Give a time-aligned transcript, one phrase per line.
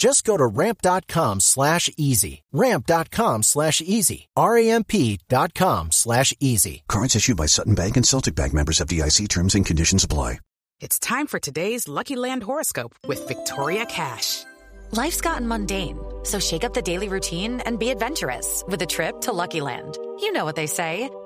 [0.00, 2.42] Just go to ramp.com slash easy.
[2.52, 4.28] Ramp.com slash easy.
[4.34, 6.82] R-A-M-P dot com slash easy.
[6.88, 10.40] Cards issued by Sutton Bank and Celtic Bank members FDIC terms and conditions apply.
[10.80, 14.44] It's time for today's Lucky Land horoscope with Victoria Cash.
[14.92, 19.20] Life's gotten mundane, so shake up the daily routine and be adventurous with a trip
[19.20, 19.98] to Lucky Land.
[20.20, 21.10] You know what they say.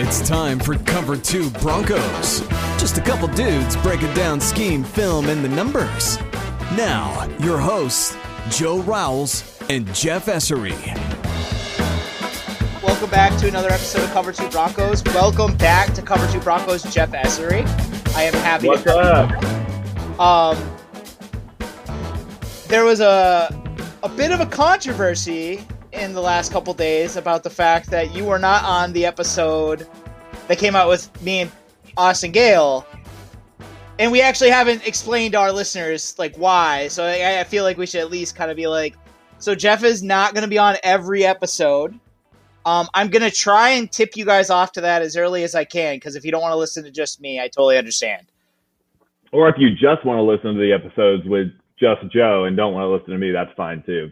[0.00, 2.46] It's time for Cover 2 Broncos.
[2.78, 6.20] Just a couple dudes breaking down scheme, film, and the numbers.
[6.76, 8.16] Now, your hosts,
[8.48, 10.78] Joe Rowles and Jeff Essery.
[12.80, 15.02] Welcome back to another episode of Cover 2 Broncos.
[15.02, 17.66] Welcome back to Cover 2 Broncos, Jeff Essery.
[18.14, 20.20] I am happy What's to up?
[20.20, 20.76] Um,
[22.68, 23.52] there was a
[24.04, 28.24] a bit of a controversy in the last couple days about the fact that you
[28.24, 29.86] were not on the episode
[30.46, 31.52] that came out with me and
[31.96, 32.86] Austin Gale,
[33.98, 36.88] and we actually haven't explained to our listeners like why.
[36.88, 38.94] So I, I feel like we should at least kind of be like,
[39.38, 41.98] so Jeff is not going to be on every episode.
[42.66, 45.64] Um, I'm gonna try and tip you guys off to that as early as I
[45.64, 48.26] can because if you don't want to listen to just me, I totally understand.
[49.32, 51.48] Or if you just want to listen to the episodes with
[51.78, 54.10] just Joe and don't want to listen to me, that's fine too.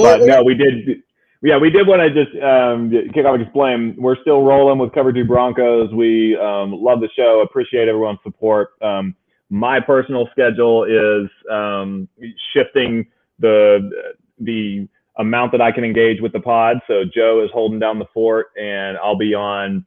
[0.00, 1.02] But, But no, we did.
[1.44, 3.96] Yeah, we did want to just um, kick off and explain.
[3.98, 5.92] We're still rolling with Cover Two Broncos.
[5.92, 7.40] We um, love the show.
[7.40, 8.70] Appreciate everyone's support.
[8.80, 9.16] Um,
[9.50, 12.08] my personal schedule is um,
[12.54, 13.06] shifting
[13.40, 13.90] the
[14.38, 14.88] the
[15.18, 16.78] amount that I can engage with the pod.
[16.86, 19.84] So Joe is holding down the fort, and I'll be on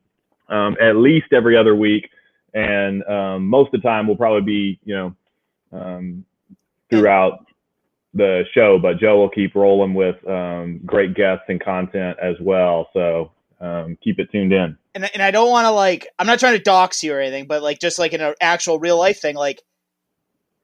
[0.49, 2.09] um, at least every other week.
[2.53, 5.15] And um, most of the time, we'll probably be you know
[5.71, 6.25] um,
[6.89, 7.44] throughout
[8.15, 12.87] the show, but Joe will keep rolling with um, great guests and content as well.
[12.93, 13.31] So
[13.61, 14.77] um, keep it tuned in.
[14.95, 17.45] and, and I don't want to like I'm not trying to dox you or anything,
[17.47, 19.61] but like just like in an actual real life thing, like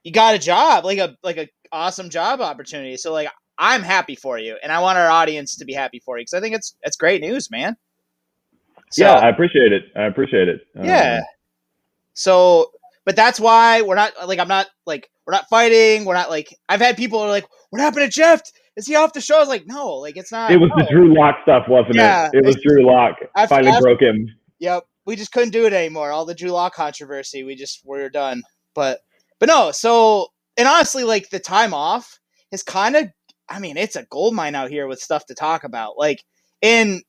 [0.03, 2.97] you got a job, like a like a awesome job opportunity.
[2.97, 6.17] So like I'm happy for you, and I want our audience to be happy for
[6.17, 7.75] you because I think it's it's great news, man.
[8.91, 9.83] So, yeah, I appreciate it.
[9.95, 10.67] I appreciate it.
[10.75, 11.21] Um, yeah.
[12.13, 12.71] So,
[13.05, 16.05] but that's why we're not like I'm not like we're not fighting.
[16.05, 18.41] We're not like I've had people are like, "What happened to Jeff?
[18.75, 20.87] Is he off the show?" I was like, "No, like it's not." it was the.
[20.91, 22.39] Drew Lock stuff, wasn't Yeah, it?
[22.39, 23.15] It was Drew Lock.
[23.47, 24.27] Finally I've- broke him.
[24.59, 26.11] Yep, we just couldn't do it anymore.
[26.11, 28.43] All the Drew Lock controversy, we just we're done.
[28.75, 28.99] But
[29.39, 30.27] but no, so
[30.57, 32.19] and honestly, like the time off
[32.51, 33.07] is kind of.
[33.49, 35.97] I mean, it's a gold mine out here with stuff to talk about.
[35.97, 36.23] Like,
[36.61, 37.01] and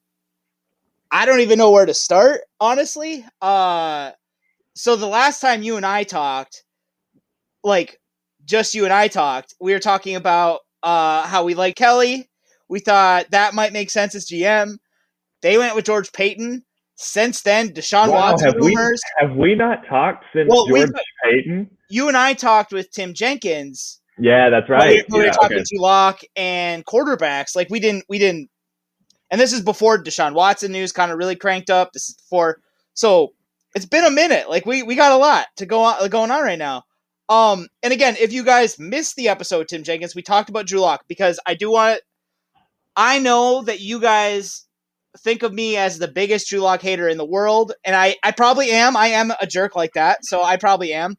[1.11, 2.41] I don't even know where to start.
[2.59, 4.11] Honestly, uh,
[4.75, 6.65] so the last time you and I talked,
[7.63, 7.99] like
[8.45, 12.29] just you and I talked, we were talking about uh, how we like Kelly.
[12.69, 14.77] We thought that might make sense as GM.
[15.43, 16.65] They went with George Paton.
[16.97, 19.01] Since then, Deshaun Wow, Watson have we rumors.
[19.19, 20.93] have we not talked since Well, we- George
[21.25, 21.71] Paton?
[21.91, 24.01] You and I talked with Tim Jenkins.
[24.19, 25.05] Yeah, that's we- right.
[25.09, 25.65] when we were talking okay.
[25.67, 27.57] to Lock and quarterbacks.
[27.57, 28.49] Like we didn't, we didn't.
[29.31, 31.93] And this is before Deshaun Watson news kind of really cranked up.
[31.93, 32.61] This is before,
[32.95, 33.33] so
[33.75, 34.49] it's been a minute.
[34.49, 36.85] Like we we got a lot to go on going on right now.
[37.29, 40.87] Um, and again, if you guys missed the episode, Tim Jenkins, we talked about Drew
[41.09, 42.01] because I do want.
[42.95, 44.67] I know that you guys
[45.19, 48.71] think of me as the biggest Drew hater in the world, and I I probably
[48.71, 48.97] am.
[48.97, 51.17] I am a jerk like that, so I probably am.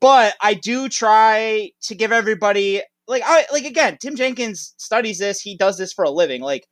[0.00, 3.98] But I do try to give everybody like I like again.
[4.00, 5.40] Tim Jenkins studies this.
[5.40, 6.42] He does this for a living.
[6.42, 6.66] Like,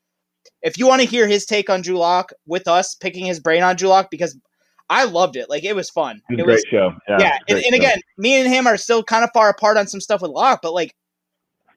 [0.63, 2.03] if you want to hear his take on Drew
[2.47, 4.37] with us, picking his brain on Drew because
[4.91, 5.51] I loved it.
[5.51, 6.23] Like, it was fun.
[6.31, 6.93] It was a great show.
[7.09, 7.77] Yeah, yeah, and, and show.
[7.77, 10.61] again, me and him are still kind of far apart on some stuff with Lock,
[10.63, 10.95] but like,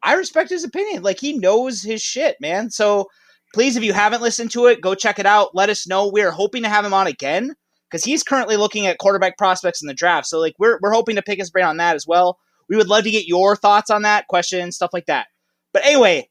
[0.04, 1.04] I respect his opinion.
[1.04, 2.70] Like, he knows his shit, man.
[2.72, 3.08] So
[3.54, 5.54] please, if you haven't listened to it, go check it out.
[5.54, 6.08] Let us know.
[6.08, 7.54] We are hoping to have him on again
[7.90, 10.28] because he's currently looking at quarterback prospects in the draft.
[10.28, 12.40] So like, we're we're hoping to pick his brain on that as well.
[12.70, 15.28] We would love to get your thoughts on that, questions, stuff like that.
[15.74, 16.30] But anyway,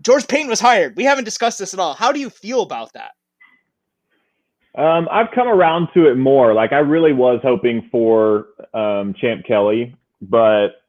[0.00, 0.96] George Paton was hired.
[0.96, 1.94] We haven't discussed this at all.
[1.94, 3.12] How do you feel about that?
[4.76, 6.52] Um, I've come around to it more.
[6.52, 10.82] Like I really was hoping for um, Champ Kelly, but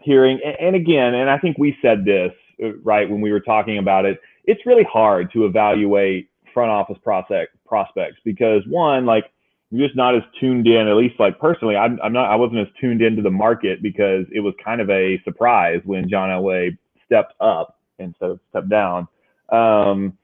[0.00, 2.32] hearing and, again, and I think we said this
[2.62, 4.20] uh, right when we were talking about it.
[4.44, 9.24] It's really hard to evaluate front office prospect prospects because one, like
[9.70, 10.86] you're just not as tuned in.
[10.86, 12.30] At least, like personally, I'm, I'm not.
[12.30, 16.10] I wasn't as tuned into the market because it was kind of a surprise when
[16.10, 16.76] John Elway
[17.06, 19.08] stepped up instead of stepped down.
[19.50, 20.18] Um,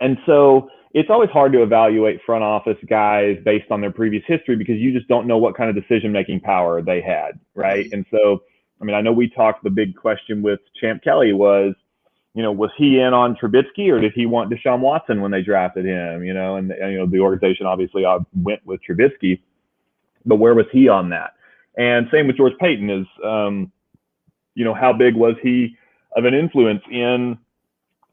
[0.00, 4.56] and so it's always hard to evaluate front office guys based on their previous history
[4.56, 7.88] because you just don't know what kind of decision making power they had, right?
[7.92, 8.42] And so,
[8.80, 9.64] I mean, I know we talked.
[9.64, 11.74] The big question with Champ Kelly was,
[12.34, 15.42] you know, was he in on Trubisky or did he want Deshaun Watson when they
[15.42, 16.24] drafted him?
[16.24, 19.40] You know, and, and you know the organization obviously uh, went with Trubisky,
[20.26, 21.34] but where was he on that?
[21.76, 23.72] And same with George Paton is, um,
[24.54, 25.76] you know, how big was he
[26.16, 27.38] of an influence in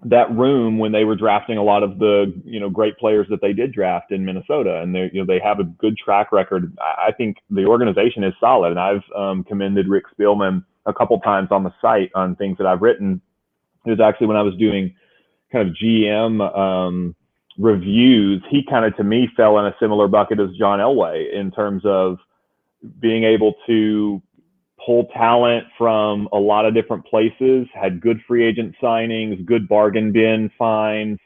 [0.06, 3.42] that room when they were drafting a lot of the you know great players that
[3.42, 6.76] they did draft in Minnesota, and they you know they have a good track record.
[6.80, 11.50] I think the organization is solid, and I've um, commended Rick Spielman a couple times
[11.52, 13.22] on the site on things that I've written.
[13.86, 14.96] It was actually when I was doing
[15.52, 17.16] kind of GM um,
[17.58, 18.42] reviews.
[18.50, 21.84] He kind of to me fell in a similar bucket as John Elway in terms
[21.86, 22.20] of
[23.02, 24.22] being able to
[24.90, 30.12] pull talent from a lot of different places, had good free agent signings, good bargain
[30.12, 31.20] bin finds,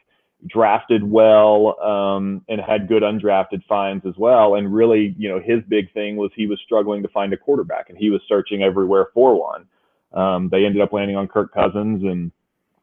[0.48, 4.56] drafted well, um, and had good undrafted finds as well.
[4.56, 7.88] And really, you know, his big thing was he was struggling to find a quarterback
[7.88, 9.64] and he was searching everywhere for one.
[10.12, 12.32] Um, they ended up landing on Kirk Cousins and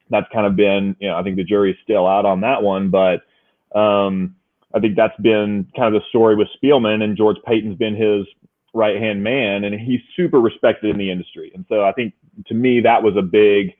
[0.09, 2.89] that's kind of been, you know, I think the jury's still out on that one,
[2.89, 3.21] but
[3.79, 4.35] um,
[4.73, 8.25] I think that's been kind of the story with Spielman and George Paton's been his
[8.73, 11.51] right hand man and he's super respected in the industry.
[11.53, 12.13] And so I think
[12.47, 13.73] to me that was a big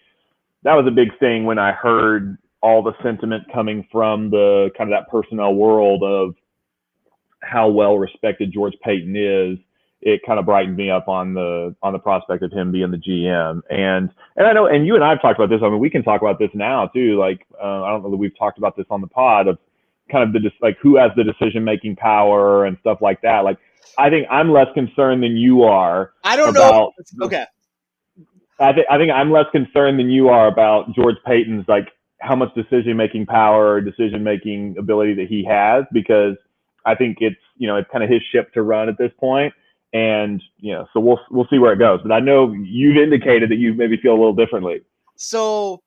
[0.64, 4.92] that was a big thing when I heard all the sentiment coming from the kind
[4.92, 6.36] of that personnel world of
[7.42, 9.58] how well respected George Paton is.
[10.02, 12.98] It kind of brightened me up on the on the prospect of him being the
[12.98, 13.62] GM.
[13.70, 15.62] And and I know and you and I have talked about this.
[15.63, 17.18] I mean we can talk about this now too.
[17.18, 19.58] Like uh, I don't know that we've talked about this on the pod of
[20.12, 23.44] kind of the dis- like who has the decision making power and stuff like that.
[23.44, 23.58] Like
[23.98, 26.14] I think I'm less concerned than you are.
[26.24, 27.26] I don't about, know.
[27.26, 27.46] Okay.
[28.60, 31.88] I think I think I'm less concerned than you are about George Paton's like
[32.20, 36.36] how much decision making power or decision making ability that he has because
[36.86, 39.54] I think it's you know it's kind of his ship to run at this point
[39.94, 43.50] and you know so we'll we'll see where it goes but I know you've indicated
[43.50, 44.82] that you maybe feel a little differently.
[45.16, 45.82] So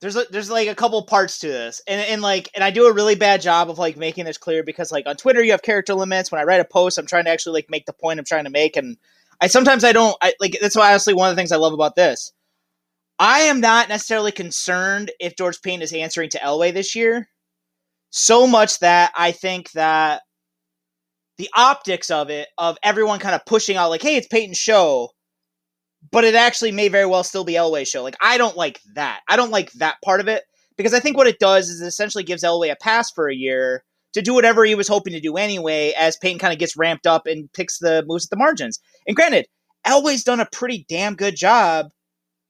[0.00, 2.86] there's a, there's like a couple parts to this, and and like and I do
[2.86, 5.62] a really bad job of like making this clear because like on Twitter you have
[5.62, 6.30] character limits.
[6.30, 8.44] When I write a post, I'm trying to actually like make the point I'm trying
[8.44, 8.96] to make, and
[9.40, 10.16] I sometimes I don't.
[10.22, 12.32] I like that's why honestly one of the things I love about this.
[13.18, 17.28] I am not necessarily concerned if George Paton is answering to Elway this year,
[18.10, 20.22] so much that I think that
[21.38, 25.10] the optics of it, of everyone kind of pushing out like, hey, it's Paton's show,
[26.10, 28.02] but it actually may very well still be Elway's show.
[28.02, 29.20] Like, I don't like that.
[29.28, 30.44] I don't like that part of it
[30.76, 33.34] because I think what it does is it essentially gives Elway a pass for a
[33.34, 36.76] year to do whatever he was hoping to do anyway, as Paton kind of gets
[36.76, 38.80] ramped up and picks the moves at the margins.
[39.06, 39.46] And granted,
[39.86, 41.86] Elway's done a pretty damn good job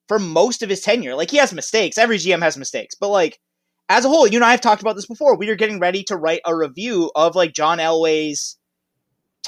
[0.07, 1.15] for most of his tenure.
[1.15, 1.99] Like, he has mistakes.
[1.99, 3.41] Every GM has mistakes, but like,
[3.89, 5.37] as a whole, you and I have talked about this before.
[5.37, 8.59] We are getting ready to write a review of like John Elway's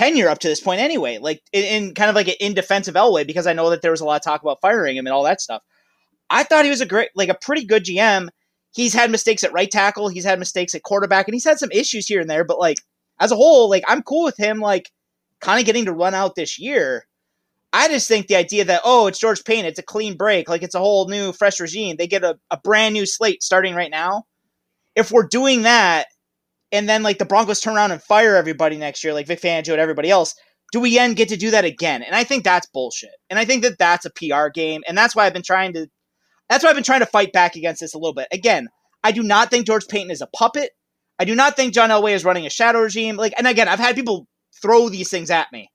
[0.01, 2.89] tenure up to this point anyway, like in, in kind of like an in defense
[2.89, 5.07] of Elway, because I know that there was a lot of talk about firing him
[5.07, 5.63] and all that stuff.
[6.31, 8.31] I thought he was a great, like a pretty good GM.
[8.73, 11.71] He's had mistakes at right tackle, he's had mistakes at quarterback, and he's had some
[11.71, 12.45] issues here and there.
[12.45, 12.79] But like
[13.21, 14.91] as a whole, like I'm cool with him, like
[15.41, 17.05] kind of getting to run out this year.
[17.73, 20.63] I just think the idea that oh, it's George Paton, it's a clean break, like
[20.63, 21.97] it's a whole new fresh regime.
[21.97, 24.25] They get a, a brand new slate starting right now.
[24.97, 26.07] If we're doing that,
[26.73, 29.73] and then like the Broncos turn around and fire everybody next year, like Vic Fangio
[29.73, 30.35] and everybody else,
[30.73, 32.03] do we then get to do that again?
[32.03, 33.11] And I think that's bullshit.
[33.29, 35.87] And I think that that's a PR game, and that's why I've been trying to.
[36.49, 38.27] That's why I've been trying to fight back against this a little bit.
[38.33, 38.69] Again,
[39.05, 40.71] I do not think George Paton is a puppet.
[41.19, 43.17] I do not think John Elway is running a shadow regime.
[43.17, 44.27] Like, and again, I've had people
[44.61, 45.71] throw these things at me.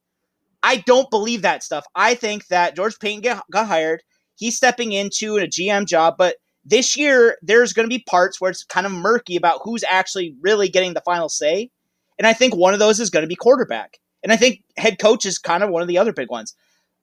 [0.64, 1.86] I don't believe that stuff.
[1.96, 4.02] I think that George Paton get, got hired.
[4.36, 8.50] He's stepping into a GM job, but this year, there's going to be parts where
[8.50, 11.70] it's kind of murky about who's actually really getting the final say.
[12.18, 14.00] And I think one of those is going to be quarterback.
[14.24, 16.56] And I think head coach is kind of one of the other big ones.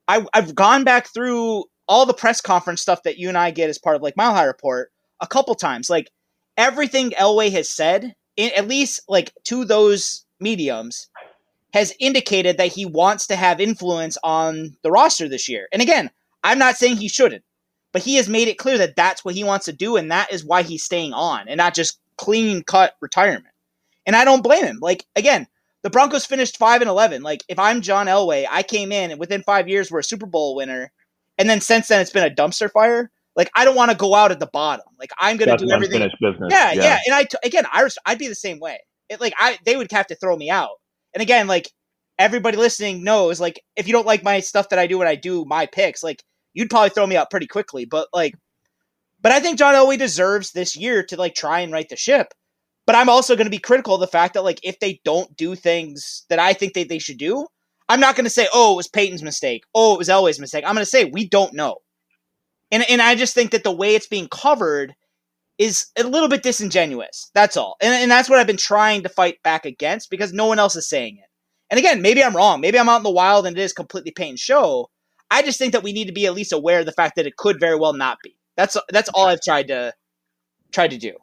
[0.07, 3.69] I, I've gone back through all the press conference stuff that you and I get
[3.69, 4.91] as part of like Mile High Report
[5.21, 5.89] a couple times.
[5.89, 6.11] Like
[6.57, 11.09] everything Elway has said, in, at least like to those mediums,
[11.73, 15.67] has indicated that he wants to have influence on the roster this year.
[15.71, 16.11] And again,
[16.43, 17.43] I'm not saying he shouldn't
[17.93, 20.33] but he has made it clear that that's what he wants to do, and that
[20.33, 23.53] is why he's staying on, and not just clean cut retirement.
[24.05, 24.79] And I don't blame him.
[24.81, 25.47] Like again,
[25.83, 27.23] the Broncos finished five and eleven.
[27.23, 30.25] Like if I'm John Elway, I came in and within five years we're a Super
[30.25, 30.91] Bowl winner,
[31.37, 33.09] and then since then it's been a dumpster fire.
[33.35, 34.85] Like I don't want to go out at the bottom.
[34.99, 36.01] Like I'm going to do everything.
[36.21, 36.49] Business.
[36.51, 36.99] Yeah, yeah, yeah.
[37.05, 38.79] And I again, I was, I'd be the same way.
[39.09, 40.77] It, like I, they would have to throw me out.
[41.13, 41.69] And again, like
[42.19, 45.15] everybody listening knows, like if you don't like my stuff that I do when I
[45.15, 47.85] do my picks, like you'd probably throw me out pretty quickly.
[47.85, 48.35] But like,
[49.21, 52.33] but I think John Elway deserves this year to like try and right the ship.
[52.85, 55.35] But I'm also going to be critical of the fact that like if they don't
[55.37, 57.47] do things that I think that they should do,
[57.87, 59.63] I'm not going to say, oh, it was Paton's mistake.
[59.73, 60.63] Oh, it was Elway's mistake.
[60.65, 61.77] I'm going to say we don't know.
[62.71, 64.95] And and I just think that the way it's being covered
[65.57, 67.29] is a little bit disingenuous.
[67.33, 67.77] That's all.
[67.81, 70.75] And, and that's what I've been trying to fight back against because no one else
[70.75, 71.29] is saying it.
[71.69, 72.61] And again, maybe I'm wrong.
[72.61, 74.89] Maybe I'm out in the wild and it is completely Paton's show.
[75.33, 77.25] I just think that we need to be at least aware of the fact that
[77.25, 78.37] it could very well not be.
[78.55, 79.91] That's that's all I've tried to
[80.71, 81.13] tried to do.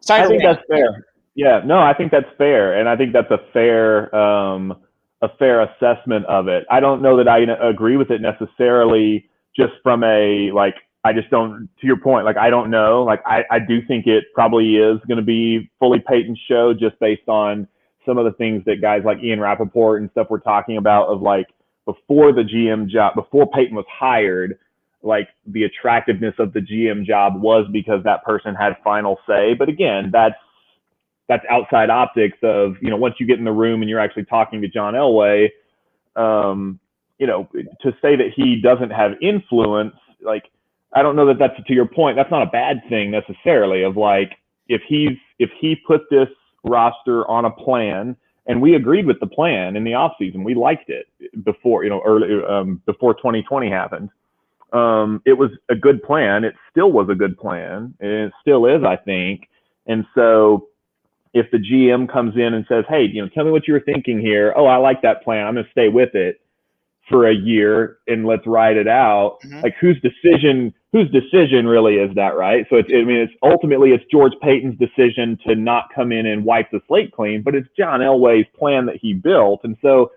[0.00, 1.04] Sorry I think that's fair.
[1.34, 4.76] Yeah, no, I think that's fair, and I think that's a fair um,
[5.20, 6.64] a fair assessment of it.
[6.70, 10.74] I don't know that I agree with it necessarily, just from a like.
[11.02, 11.68] I just don't.
[11.80, 13.04] To your point, like I don't know.
[13.04, 16.98] Like I, I do think it probably is going to be fully Paton's show, just
[16.98, 17.68] based on
[18.06, 21.20] some of the things that guys like Ian Rapoport and stuff were talking about of
[21.20, 21.46] like
[21.92, 24.58] before the GM job, before Paton was hired,
[25.02, 29.54] like the attractiveness of the GM job was because that person had final say.
[29.54, 30.36] But again, that's
[31.28, 34.24] that's outside optics of you know once you get in the room and you're actually
[34.24, 35.48] talking to John Elway,
[36.16, 36.78] um,
[37.18, 37.48] you know
[37.82, 40.44] to say that he doesn't have influence, like
[40.92, 42.16] I don't know that that's to your point.
[42.16, 43.82] That's not a bad thing necessarily.
[43.82, 44.32] Of like
[44.68, 46.28] if he's if he put this
[46.62, 48.16] roster on a plan
[48.50, 50.42] and we agreed with the plan in the off season.
[50.42, 51.06] We liked it
[51.44, 54.10] before, you know, early um, before 2020 happened.
[54.72, 56.42] Um, it was a good plan.
[56.42, 59.48] It still was a good plan, and it still is, I think.
[59.86, 60.66] And so,
[61.32, 63.80] if the GM comes in and says, "Hey, you know, tell me what you were
[63.80, 64.52] thinking here.
[64.56, 65.46] Oh, I like that plan.
[65.46, 66.40] I'm going to stay with it."
[67.08, 69.38] for a year and let's ride it out.
[69.44, 69.60] Mm-hmm.
[69.62, 72.66] Like whose decision, whose decision really is that, right?
[72.68, 76.44] So it's, I mean, it's ultimately it's George Paton's decision to not come in and
[76.44, 79.60] wipe the slate clean, but it's John Elway's plan that he built.
[79.62, 80.10] And so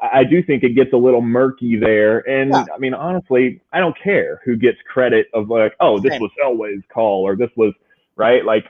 [0.00, 2.18] I do think it gets a little murky there.
[2.28, 2.64] And yeah.
[2.74, 6.82] I mean, honestly, I don't care who gets credit of like, oh, this was Elway's
[6.92, 7.72] call or this was
[8.16, 8.44] right.
[8.44, 8.66] Like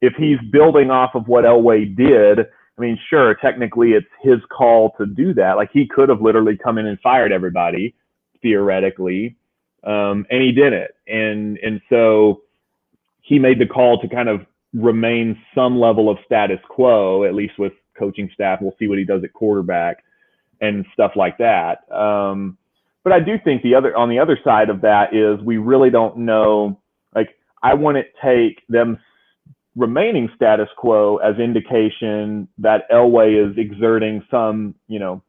[0.00, 4.94] if he's building off of what Elway did, I mean, sure, technically it's his call
[4.98, 5.56] to do that.
[5.56, 7.94] Like he could have literally come in and fired everybody
[8.42, 9.36] theoretically,
[9.84, 10.90] um, and he didn't.
[11.06, 12.42] And and so
[13.22, 17.58] he made the call to kind of remain some level of status quo, at least
[17.58, 18.60] with coaching staff.
[18.60, 20.02] We'll see what he does at quarterback
[20.60, 21.90] and stuff like that.
[21.92, 22.58] Um,
[23.02, 25.90] but I do think the other on the other side of that is we really
[25.90, 26.80] don't know.
[27.14, 28.98] Like I wouldn't take them
[29.76, 35.22] remaining status quo as indication that Elway is exerting some, you know,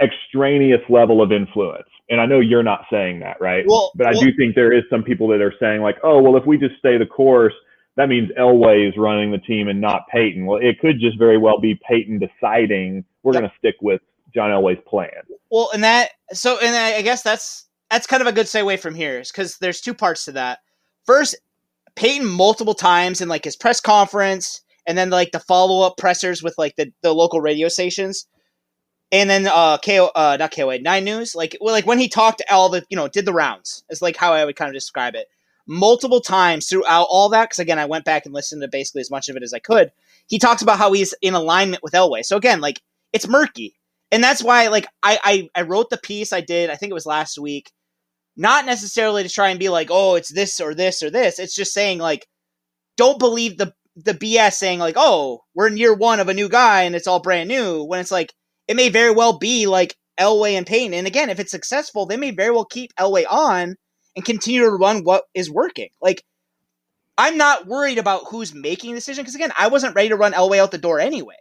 [0.00, 1.88] extraneous level of influence.
[2.08, 3.64] And I know you're not saying that, right?
[3.66, 6.20] Well, but I well, do think there is some people that are saying like, oh,
[6.20, 7.54] well, if we just stay the course,
[7.96, 10.46] that means Elway is running the team and not Paton.
[10.46, 14.00] Well, it could just very well be Paton deciding we're going to stick with
[14.34, 15.10] John Elway's plan.
[15.50, 18.94] Well, and that so, and I guess that's that's kind of a good segue from
[18.94, 20.60] here, is because there's two parts to that.
[21.04, 21.36] First,
[21.96, 26.42] Paton multiple times in like his press conference and then like the follow up pressers
[26.42, 28.26] with like the, the local radio stations.
[29.12, 32.42] And then uh KO uh not KOA nine news like well like when he talked
[32.50, 35.14] all the you know did the rounds is like how I would kind of describe
[35.14, 35.26] it
[35.66, 39.10] multiple times throughout all that because again I went back and listened to basically as
[39.10, 39.90] much of it as I could.
[40.28, 42.24] He talks about how he's in alignment with Elway.
[42.24, 42.80] So again like
[43.12, 43.74] it's murky
[44.10, 46.94] and that's why like I, I i wrote the piece i did i think it
[46.94, 47.72] was last week
[48.36, 51.54] not necessarily to try and be like oh it's this or this or this it's
[51.54, 52.26] just saying like
[52.96, 56.48] don't believe the the bs saying like oh we're in year one of a new
[56.48, 58.32] guy and it's all brand new when it's like
[58.70, 62.16] it may very well be like elway and paton and again if it's successful they
[62.16, 63.74] may very well keep elway on
[64.16, 66.22] and continue to run what is working like
[67.18, 70.32] i'm not worried about who's making the decision because again i wasn't ready to run
[70.32, 71.36] elway out the door anyway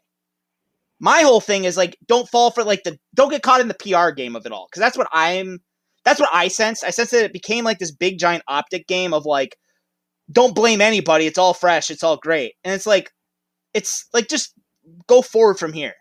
[0.99, 3.73] my whole thing is like don't fall for like the don't get caught in the
[3.73, 5.59] PR game of it all because that's what I'm
[6.03, 6.83] that's what I sense.
[6.83, 9.57] I sense that it became like this big giant optic game of like
[10.31, 11.25] don't blame anybody.
[11.25, 11.89] It's all fresh.
[11.89, 12.53] It's all great.
[12.63, 13.11] And it's like
[13.73, 14.53] it's like just
[15.07, 15.93] go forward from here.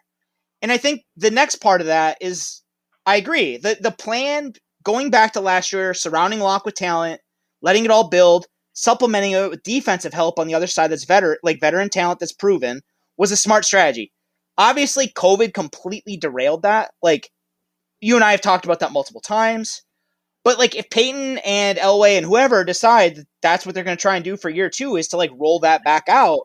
[0.63, 2.63] And I think the next part of that is
[3.07, 3.57] I agree.
[3.57, 7.21] The the plan going back to last year, surrounding Lock with talent,
[7.63, 11.39] letting it all build, supplementing it with defensive help on the other side that's veteran
[11.43, 12.81] like veteran talent that's proven
[13.17, 14.13] was a smart strategy.
[14.57, 16.91] Obviously, COVID completely derailed that.
[17.03, 17.31] Like,
[18.01, 19.83] you and I have talked about that multiple times.
[20.45, 24.01] But like, if Paton and Elway and whoever decide that that's what they're going to
[24.01, 26.41] try and do for year two is to like roll that back out,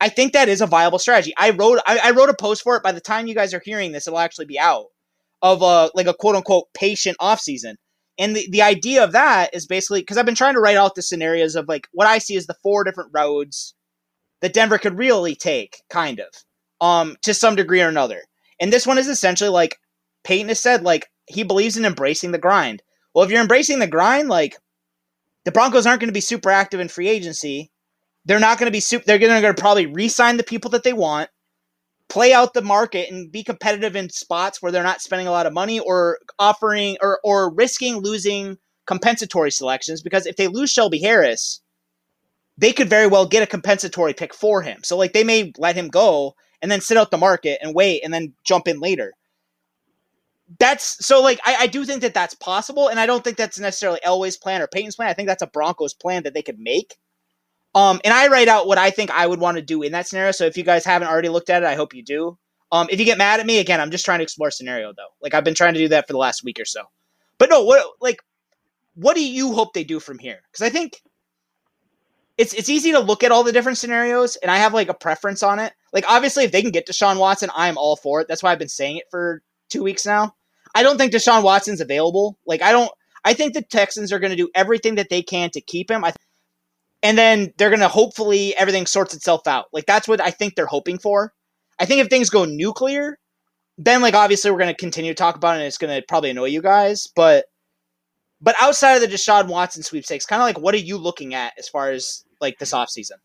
[0.00, 1.32] I think that is a viable strategy.
[1.38, 2.82] I wrote I, I wrote a post for it.
[2.82, 4.86] By the time you guys are hearing this, it'll actually be out
[5.42, 7.76] of a like a quote unquote patient off season.
[8.18, 10.94] And the, the idea of that is basically because I've been trying to write out
[10.94, 13.74] the scenarios of like what I see as the four different roads
[14.40, 16.28] that Denver could really take, kind of
[16.80, 18.22] um, to some degree or another.
[18.60, 19.78] And this one is essentially like
[20.24, 22.82] Paton has said, like he believes in embracing the grind.
[23.14, 24.56] Well, if you're embracing the grind, like
[25.44, 27.70] the Broncos aren't going to be super active in free agency.
[28.26, 29.04] They're not going to be super.
[29.06, 31.30] They're going to probably re-sign the people that they want,
[32.08, 35.46] play out the market, and be competitive in spots where they're not spending a lot
[35.46, 40.02] of money or offering or or risking losing compensatory selections.
[40.02, 41.60] Because if they lose Shelby Harris,
[42.58, 44.80] they could very well get a compensatory pick for him.
[44.82, 48.02] So like they may let him go and then sit out the market and wait
[48.02, 49.14] and then jump in later.
[50.58, 53.58] That's so like I, I do think that that's possible, and I don't think that's
[53.58, 55.08] necessarily Elway's plan or Paton's plan.
[55.08, 56.96] I think that's a Broncos plan that they could make.
[57.76, 60.08] Um, and I write out what I think I would want to do in that
[60.08, 60.32] scenario.
[60.32, 62.38] So if you guys haven't already looked at it, I hope you do.
[62.72, 65.10] Um, if you get mad at me again, I'm just trying to explore scenario though.
[65.20, 66.84] Like I've been trying to do that for the last week or so.
[67.38, 68.16] But no, what like
[68.94, 70.40] what do you hope they do from here?
[70.50, 71.02] Because I think
[72.38, 74.94] it's it's easy to look at all the different scenarios, and I have like a
[74.94, 75.74] preference on it.
[75.92, 78.28] Like obviously, if they can get Deshaun Watson, I'm all for it.
[78.28, 80.34] That's why I've been saying it for two weeks now.
[80.74, 82.38] I don't think Deshaun Watson's available.
[82.46, 82.90] Like I don't.
[83.22, 86.04] I think the Texans are going to do everything that they can to keep him.
[86.04, 86.12] I,
[87.06, 89.66] and then they're to hopefully everything sorts itself out.
[89.72, 91.32] Like that's what I think they're hoping for.
[91.78, 93.16] I think if things go nuclear,
[93.78, 96.46] then like obviously we're to continue to talk about it, and it's to probably annoy
[96.46, 97.06] you guys.
[97.14, 97.44] But
[98.40, 101.52] but outside of the Deshaun Watson sweepstakes, kind of like what are you looking at
[101.56, 103.18] as far as like this off season?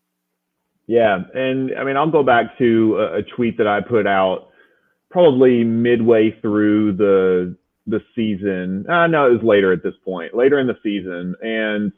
[0.86, 4.50] Yeah, and I mean I'll go back to a, a tweet that I put out
[5.10, 7.56] probably midway through the
[7.88, 8.86] the season.
[8.88, 11.92] Uh, no, it was later at this point, later in the season, and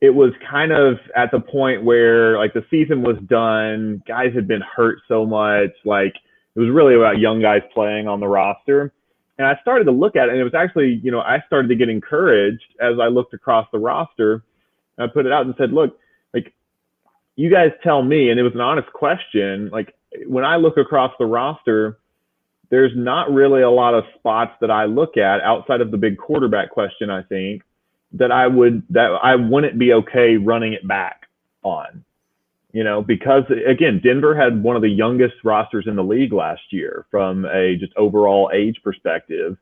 [0.00, 4.02] it was kind of at the point where like the season was done.
[4.06, 6.14] Guys had been hurt so much, like
[6.54, 8.92] it was really about young guys playing on the roster.
[9.38, 11.68] And I started to look at it, and it was actually, you know, I started
[11.68, 14.42] to get encouraged as I looked across the roster.
[14.96, 15.98] And I put it out and said, look,
[16.32, 16.54] like,
[17.36, 19.68] you guys tell me, and it was an honest question.
[19.70, 19.94] Like,
[20.26, 21.98] when I look across the roster,
[22.70, 26.16] there's not really a lot of spots that I look at outside of the big
[26.16, 27.62] quarterback question, I think,
[28.12, 31.26] that I would, that I wouldn't be okay running it back
[31.62, 32.04] on
[32.76, 36.60] you know, because again, Denver had one of the youngest rosters in the league last
[36.70, 39.56] year from a just overall age perspective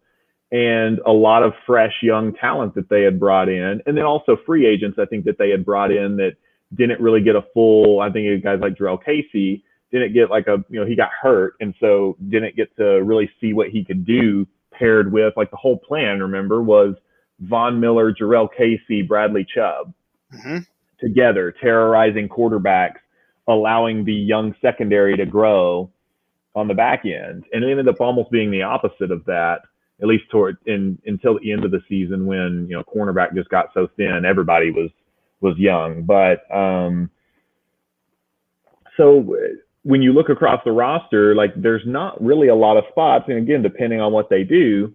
[0.50, 3.80] and a lot of fresh young talent that they had brought in.
[3.86, 6.32] And then also free agents, I think that they had brought in that
[6.74, 10.64] didn't really get a full, I think guys like Jurrell Casey didn't get like a,
[10.68, 11.54] you know, he got hurt.
[11.60, 15.56] And so didn't get to really see what he could do paired with like the
[15.56, 16.96] whole plan, remember, was
[17.40, 19.92] Von Miller, Jurrell Casey, Bradley Chubb
[20.32, 20.58] mm-hmm.
[21.00, 22.98] together, terrorizing quarterbacks
[23.46, 25.90] allowing the young secondary to grow
[26.54, 27.44] on the back end.
[27.52, 29.60] And it ended up almost being the opposite of that,
[30.00, 33.48] at least toward in until the end of the season when, you know, cornerback just
[33.48, 34.90] got so thin, everybody was
[35.40, 36.02] was young.
[36.02, 37.10] But um
[38.96, 39.36] so
[39.82, 43.38] when you look across the roster, like there's not really a lot of spots, and
[43.38, 44.94] again, depending on what they do,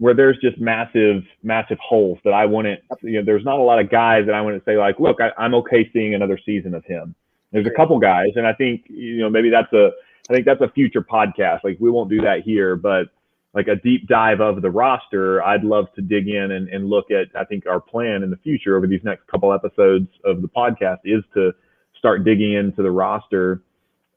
[0.00, 3.78] where there's just massive, massive holes that I wouldn't, you know, there's not a lot
[3.78, 6.82] of guys that I wouldn't say like, look, I, I'm okay seeing another season of
[6.86, 7.14] him.
[7.52, 9.90] There's a couple guys, and I think you know maybe that's a,
[10.30, 11.64] I think that's a future podcast.
[11.64, 13.08] Like we won't do that here, but
[13.52, 17.10] like a deep dive of the roster, I'd love to dig in and, and look
[17.10, 17.26] at.
[17.38, 21.00] I think our plan in the future over these next couple episodes of the podcast
[21.04, 21.52] is to
[21.98, 23.62] start digging into the roster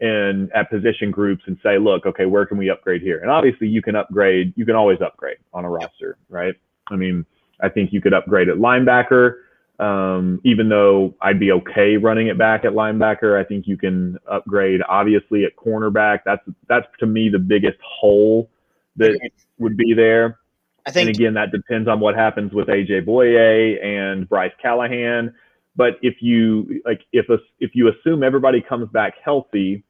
[0.03, 3.19] and at position groups and say, look, okay, where can we upgrade here?
[3.19, 4.53] And obviously, you can upgrade.
[4.57, 6.55] You can always upgrade on a roster, right?
[6.91, 7.25] I mean,
[7.61, 9.35] I think you could upgrade at linebacker.
[9.79, 14.19] Um, even though I'd be okay running it back at linebacker, I think you can
[14.29, 16.19] upgrade obviously at cornerback.
[16.25, 18.49] That's that's to me the biggest hole
[18.97, 19.17] that
[19.57, 20.39] would be there.
[20.85, 25.33] I think, and again, that depends on what happens with AJ Bouye and Bryce Callahan.
[25.77, 29.83] But if you like, if a, if you assume everybody comes back healthy,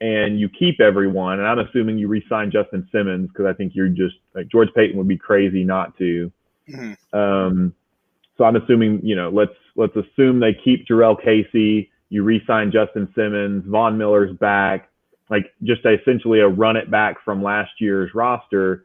[0.00, 3.88] and you keep everyone, and I'm assuming you re-sign Justin Simmons because I think you're
[3.88, 6.30] just like George Paton would be crazy not to.
[6.68, 7.18] Mm-hmm.
[7.18, 7.74] Um,
[8.36, 13.08] so I'm assuming you know let's let's assume they keep Jurrell Casey, you re-sign Justin
[13.14, 14.90] Simmons, Von Miller's back,
[15.30, 18.84] like just essentially a run it back from last year's roster.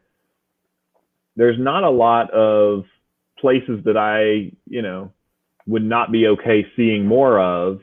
[1.35, 2.85] There's not a lot of
[3.37, 5.11] places that I you know
[5.67, 7.81] would not be okay seeing more of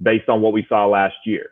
[0.00, 1.50] based on what we saw last year.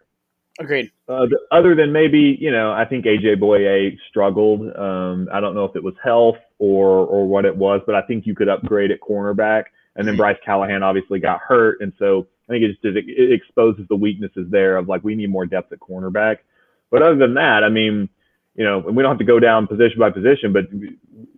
[0.58, 0.90] Agreed.
[1.08, 4.60] Uh, other than maybe, you know, I think AJ Bouye struggled.
[4.76, 8.02] Um, I don't know if it was health or or what it was, but I
[8.02, 9.64] think you could upgrade at cornerback.
[9.94, 13.32] And then Bryce Callahan obviously got hurt, and so I think it just it, it
[13.32, 16.38] exposes the weaknesses there of like we need more depth at cornerback.
[16.90, 18.08] But other than that, I mean,
[18.54, 20.52] you know, and we don't have to go down position by position.
[20.52, 20.64] But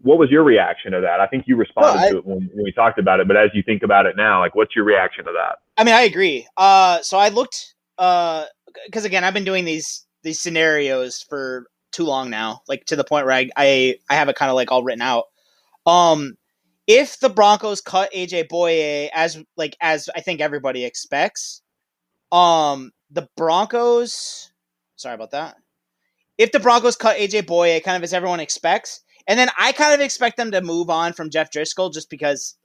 [0.03, 1.21] what was your reaction to that?
[1.21, 3.29] I think you responded well, I, to it when, when we talked about it.
[3.29, 5.59] But as you think about it now, like what's your reaction to that?
[5.77, 6.47] I mean, I agree.
[6.57, 7.75] Uh, so I looked.
[7.99, 8.47] Uh,
[8.87, 13.05] because again, I've been doing these these scenarios for too long now, like to the
[13.05, 15.25] point where I I, I have it kind of like all written out.
[15.87, 16.37] Um,
[16.87, 21.63] if the Broncos cut AJ Bouye as like as I think everybody expects,
[22.33, 24.53] um, the Broncos.
[24.97, 25.57] Sorry about that.
[26.39, 29.95] If the Broncos cut AJ Bouye, kind of as everyone expects, and then I kind
[29.95, 32.57] of expect them to move on from Jeff Driskel just because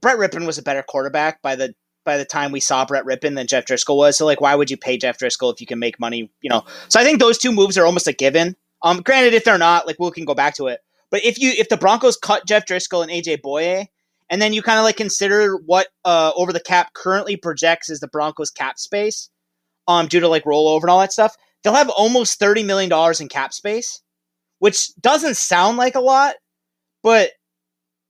[0.00, 3.34] Brett Rypien was a better quarterback by the by the time we saw Brett Rypien
[3.34, 4.16] than Jeff Driskel was.
[4.16, 6.30] So like, why would you pay Jeff Driskel if you can make money?
[6.40, 6.64] You know.
[6.88, 8.56] So I think those two moves are almost a given.
[8.82, 10.80] Um, granted, if they're not, like we can go back to it.
[11.10, 13.86] But if you if the Broncos cut Jeff Driskel and AJ Bouye,
[14.30, 18.00] and then you kind of like consider what uh over the cap currently projects as
[18.00, 19.30] the Broncos cap space,
[19.88, 23.20] um, due to like rollover and all that stuff, they'll have almost thirty million dollars
[23.20, 24.02] in cap space,
[24.58, 26.34] which doesn't sound like a lot,
[27.02, 27.30] but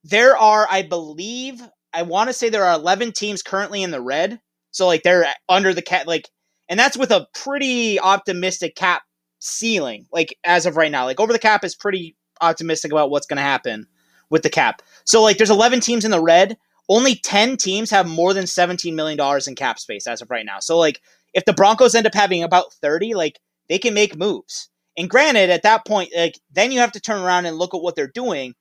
[0.05, 1.61] there are, I believe,
[1.95, 4.39] I want to say there are 11 teams currently in the red.
[4.71, 6.29] So like they're under the cap like
[6.67, 9.03] and that's with a pretty optimistic cap
[9.39, 11.05] ceiling like as of right now.
[11.05, 13.87] Like over the cap is pretty optimistic about what's going to happen
[14.29, 14.81] with the cap.
[15.05, 16.57] So like there's 11 teams in the red.
[16.89, 20.45] Only 10 teams have more than 17 million dollars in cap space as of right
[20.45, 20.59] now.
[20.59, 21.01] So like
[21.33, 24.69] if the Broncos end up having about 30, like they can make moves.
[24.97, 27.81] And granted, at that point, like then you have to turn around and look at
[27.81, 28.55] what they're doing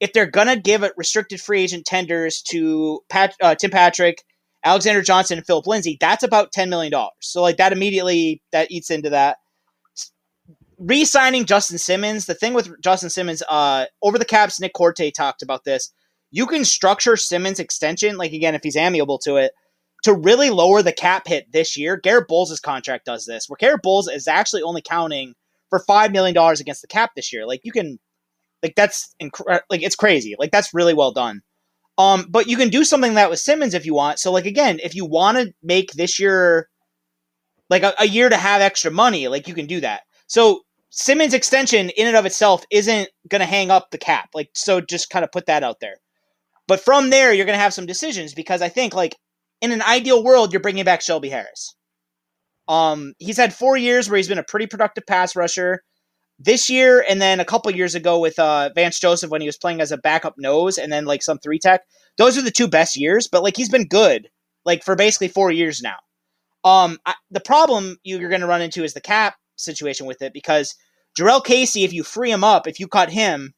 [0.00, 4.24] if they're gonna give it restricted free agent tenders to Pat, uh, Tim Patrick,
[4.64, 7.12] Alexander Johnson, and Phillip Lindsay, that's about ten million dollars.
[7.20, 9.38] So like that immediately that eats into that.
[10.78, 12.24] Re-signing Justin Simmons.
[12.24, 15.92] The thing with Justin Simmons, uh, over the caps, Nick Korte talked about this.
[16.30, 19.52] You can structure Simmons' extension, like again, if he's amiable to it,
[20.04, 21.98] to really lower the cap hit this year.
[21.98, 25.34] Garett Bolles' contract does this, where Garett Bolles is actually only counting
[25.68, 27.46] for five million dollars against the cap this year.
[27.46, 27.98] Like you can
[28.62, 30.36] like that's inc- like it's crazy.
[30.38, 31.42] Like that's really well done.
[31.98, 34.18] Um, but you can do something that with Simmons if you want.
[34.18, 36.68] So like again, if you want to make this year
[37.68, 40.02] like a, a year to have extra money, like you can do that.
[40.26, 44.30] So Simmons extension in and of itself isn't going to hang up the cap.
[44.34, 45.96] Like so just kind of put that out there.
[46.66, 49.16] But from there you're going to have some decisions because I think like
[49.60, 51.74] in an ideal world you're bringing back Shelby Harris.
[52.66, 55.82] Um he's had 4 years where he's been a pretty productive pass rusher
[56.40, 59.58] this year and then a couple years ago with uh, Vance Joseph when he was
[59.58, 61.82] playing as a backup nose and then like some three tech.
[62.16, 64.28] Those are the two best years, but like he's been good
[64.64, 65.96] like for basically four years now.
[66.64, 70.32] Um, I, the problem you're going to run into is the cap situation with it
[70.32, 70.74] because
[71.18, 73.52] Jurrell Casey, if you free him up, if you cut him,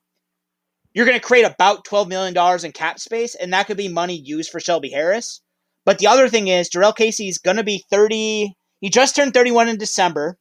[0.92, 4.14] you're going to create about $12 million in cap space, and that could be money
[4.16, 5.40] used for Shelby Harris.
[5.84, 8.54] But the other thing is, Jurrell Casey is going to be 30.
[8.80, 10.38] He just turned 31 in December.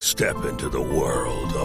[0.00, 1.35] Step into the world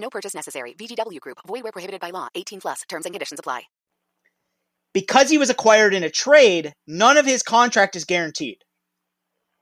[0.00, 0.74] No purchase necessary.
[0.74, 1.38] VGW Group.
[1.46, 2.28] Void where prohibited by law.
[2.34, 2.82] 18 plus.
[2.88, 3.62] Terms and conditions apply.
[4.92, 8.58] Because he was acquired in a trade, none of his contract is guaranteed.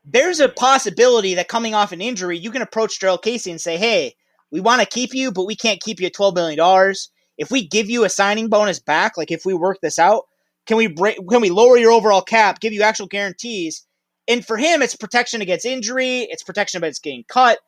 [0.04, 3.76] There's a possibility that coming off an injury, you can approach Jurrell Casey and say,
[3.76, 4.14] hey,
[4.50, 6.94] we want to keep you, but we can't keep you at $12 million
[7.38, 10.24] if we give you a signing bonus back, like if we work this out,
[10.66, 13.86] can we break, can we lower your overall cap, give you actual guarantees?
[14.26, 17.60] And for him, it's protection against injury, it's protection against getting cut.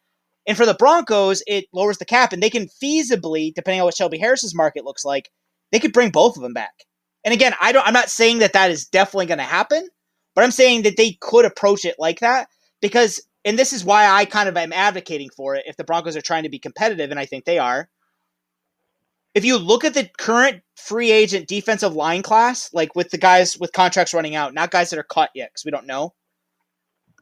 [0.51, 3.97] And for the Broncos, it lowers the cap, and they can feasibly, depending on what
[3.97, 5.31] Shelby Harris's market looks like,
[5.71, 6.73] they could bring both of them back.
[7.25, 7.87] And again, I don't.
[7.87, 9.89] I'm not saying that that is definitely going to happen,
[10.35, 12.49] but I'm saying that they could approach it like that
[12.83, 15.67] because, and this is why I kind of am advocating for it.
[15.69, 17.89] If the Broncos are trying to be competitive, and I think they are,
[19.37, 23.57] if you look at the current free agent defensive line class, like with the guys
[23.57, 26.13] with contracts running out, not guys that are cut yet because we don't know,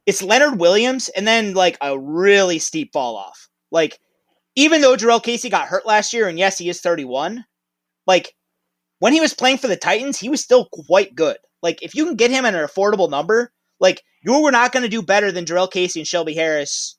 [0.09, 3.51] it's Leonard Williams and then like a really steep fall off.
[3.71, 3.99] Like,
[4.57, 7.45] even though Jurrell Casey got hurt last year, and yes, he is 31,
[8.07, 8.35] like
[9.01, 11.37] when he was playing for the Titans, he was still quite good.
[11.63, 14.83] Like, if you can get him at an affordable number, like you were not going
[14.83, 16.97] to do better than Jurrell Casey and Shelby Harris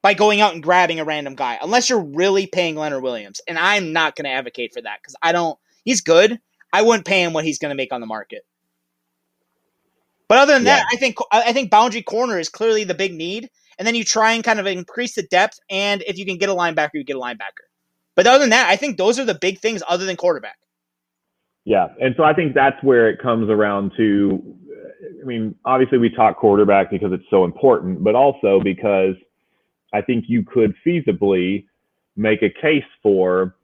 [0.00, 3.40] by going out and grabbing a random guy, unless you're really paying Leonard Williams.
[3.48, 5.58] And I'm not going to advocate for that because I don't.
[5.84, 6.38] He's good.
[6.72, 8.42] I wouldn't pay him what he's going to make on the market.
[10.30, 10.76] But other than yeah.
[10.76, 13.50] that, I think I think boundary corner is clearly the big need.
[13.80, 15.58] And then you try and kind of increase the depth.
[15.68, 17.66] And if you can get a linebacker, you get a linebacker.
[18.14, 20.56] But other than that, I think those are the big things other than quarterback.
[21.64, 24.40] Yeah, and so I think that's where it comes around to.
[25.20, 29.16] I mean, obviously we talk quarterback because it's so important, but also because
[29.92, 31.64] I think you could feasibly
[32.14, 33.56] make a case for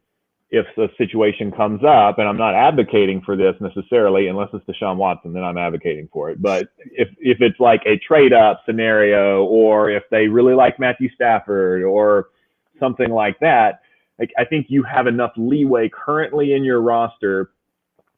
[0.50, 4.96] if the situation comes up, and I'm not advocating for this necessarily, unless it's Deshaun
[4.96, 6.40] Watson, then I'm advocating for it.
[6.40, 11.10] But if if it's like a trade up scenario, or if they really like Matthew
[11.14, 12.28] Stafford, or
[12.78, 13.80] something like that,
[14.20, 17.50] like I think you have enough leeway currently in your roster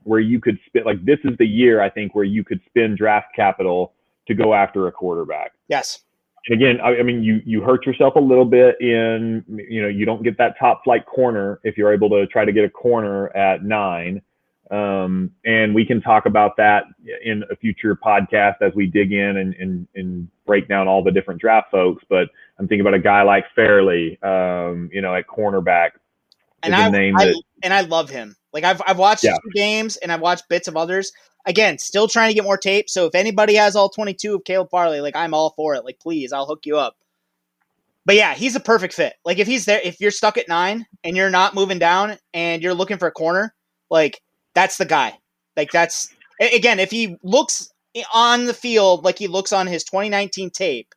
[0.03, 2.99] where you could spend like this is the year I think where you could spend
[2.99, 3.95] draft capital
[4.27, 5.53] to go after a quarterback.
[5.69, 6.01] Yes
[6.47, 9.89] and again, I, I, mean, you you hurt yourself a little bit in you know
[9.89, 12.71] you don't get that top flight corner if you're able to try to get a
[12.71, 14.23] corner at nine.
[14.71, 16.85] Um, and we can talk about that
[17.25, 21.11] in a future podcast as we dig in and, and, and break down all the
[21.11, 22.05] different draft folks.
[22.09, 25.93] But I'm thinking about a guy like Farley, um, you know, at cornerback.
[26.63, 28.37] And I, I that, and I love him.
[28.61, 29.37] Like I've I've watched yeah.
[29.55, 31.13] games and I've watched bits of others
[31.47, 32.91] again, still trying to get more tape.
[32.91, 35.85] So if anybody has all 22 of Caleb Farley, like I'm all for it.
[35.85, 36.97] Like please, I'll hook you up.
[38.05, 39.15] But yeah, he's a perfect fit.
[39.25, 42.63] Like if he's there, if you're stuck at nine and you're not moving down and
[42.63, 43.55] you're looking for a corner,
[43.91, 44.21] like
[44.55, 45.19] that's the guy.
[45.57, 47.71] Like that's again, if he looks
[48.13, 50.95] on the field like he looks on his 2019 tape,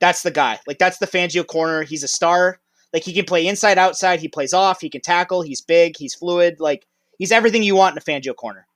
[0.00, 0.58] that's the guy.
[0.66, 1.82] Like that's the Fangio corner.
[1.82, 2.60] He's a star.
[2.92, 4.20] Like he can play inside, outside.
[4.20, 4.80] He plays off.
[4.80, 5.42] He can tackle.
[5.42, 5.96] He's big.
[5.96, 6.60] He's fluid.
[6.60, 6.86] Like
[7.18, 8.66] he's everything you want in a Fangio corner.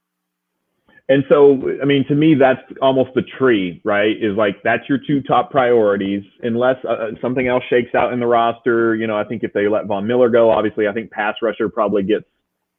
[1.09, 4.16] And so, I mean, to me, that's almost the tree, right?
[4.18, 6.22] Is like that's your two top priorities.
[6.42, 9.53] Unless uh, uh, something else shakes out in the roster, you know, I think if
[9.53, 12.25] they let Von Miller go, obviously, I think pass rusher probably gets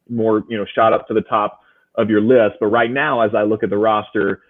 [0.09, 1.61] more, you know, shot up to the top
[1.95, 2.55] of your list.
[2.59, 4.41] But right now, as I look at the roster,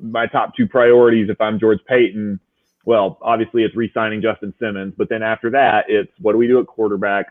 [0.00, 2.38] my top two priorities, if I'm George Paton,
[2.84, 6.60] well, obviously it's re-signing Justin Simmons, but then after that, it's what do we do
[6.60, 7.26] at quarterback?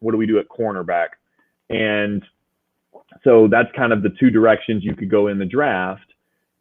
[0.00, 1.08] What do we do at cornerback?
[1.70, 2.24] And
[3.24, 6.06] so that's kind of the two directions you could go in the draft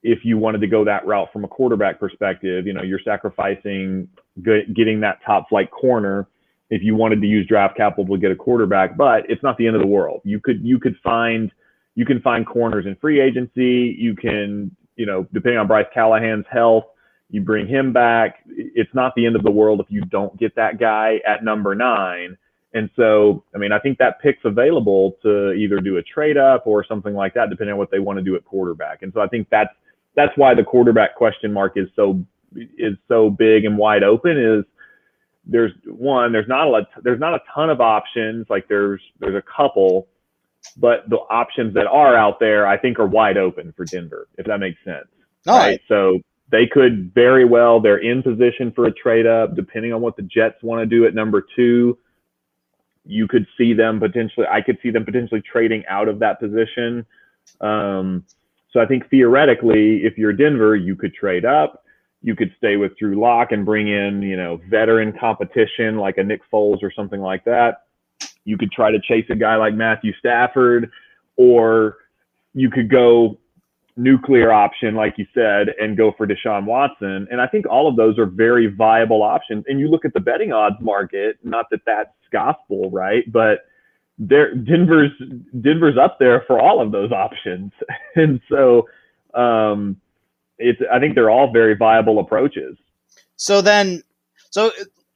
[0.03, 2.65] if you wanted to go that route from a quarterback perspective.
[2.65, 4.07] You know, you're sacrificing
[4.43, 6.27] getting that top flight corner
[6.69, 9.67] if you wanted to use draft capital to get a quarterback, but it's not the
[9.67, 10.21] end of the world.
[10.23, 11.51] You could you could find
[11.95, 13.95] you can find corners in free agency.
[13.99, 16.85] You can, you know, depending on Bryce Callahan's health,
[17.31, 18.39] you bring him back.
[18.47, 21.73] It's not the end of the world if you don't get that guy at number
[21.73, 22.37] nine.
[22.73, 26.67] And so, I mean, I think that pick's available to either do a trade up
[26.67, 29.01] or something like that, depending on what they want to do at quarterback.
[29.01, 29.73] And so I think that's
[30.15, 32.21] that's why the quarterback question mark is so
[32.55, 34.37] is so big and wide open.
[34.37, 34.65] Is
[35.45, 38.45] there's one there's not a lot, there's not a ton of options.
[38.49, 40.07] Like there's there's a couple,
[40.77, 44.27] but the options that are out there, I think, are wide open for Denver.
[44.37, 45.07] If that makes sense.
[45.47, 45.67] All right.
[45.67, 45.81] right.
[45.87, 46.19] So
[46.51, 50.23] they could very well they're in position for a trade up, depending on what the
[50.23, 51.97] Jets want to do at number two
[53.05, 57.05] you could see them potentially, I could see them potentially trading out of that position.
[57.59, 58.25] Um,
[58.71, 61.83] so I think theoretically, if you're Denver, you could trade up.
[62.21, 66.23] You could stay with Drew Lock and bring in, you know, veteran competition like a
[66.23, 67.85] Nick Foles or something like that.
[68.45, 70.91] You could try to chase a guy like Matthew Stafford,
[71.35, 71.97] or
[72.53, 73.39] you could go
[73.97, 77.27] nuclear option, like you said, and go for Deshaun Watson.
[77.31, 79.65] And I think all of those are very viable options.
[79.67, 83.29] And you look at the betting odds market, not that that's gospel, right?
[83.31, 83.59] But
[84.17, 85.11] there, Denver's
[85.61, 87.71] Denver's up there for all of those options,
[88.15, 88.87] and so
[89.33, 89.99] um,
[90.59, 90.79] it's.
[90.91, 92.77] I think they're all very viable approaches.
[93.35, 94.03] So then,
[94.51, 94.71] so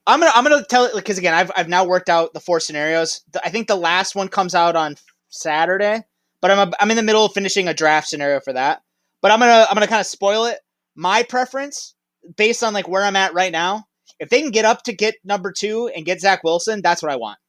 [0.07, 2.59] I'm gonna I'm gonna tell it because again I've I've now worked out the four
[2.59, 3.21] scenarios.
[3.43, 4.95] I think the last one comes out on
[5.29, 6.03] Saturday,
[6.45, 8.84] but I'm a, I'm in the middle of finishing a draft scenario for that.
[9.23, 10.60] But I'm gonna I'm gonna kind of spoil it.
[10.95, 11.95] My preference,
[12.38, 13.86] based on like where I'm at right now,
[14.19, 17.12] if they can get up to get number two and get Zach Wilson, that's what
[17.12, 17.39] I want.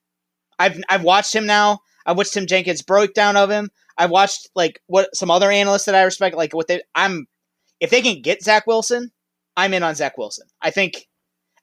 [0.59, 1.81] I've I've watched him now.
[2.07, 3.69] I've watched Tim Jenkins breakdown of him.
[3.99, 6.81] I've watched like what some other analysts that I respect, like what they.
[6.95, 7.27] I'm
[7.81, 9.11] if they can get Zach Wilson,
[9.59, 10.47] I'm in on Zach Wilson.
[10.63, 11.07] I think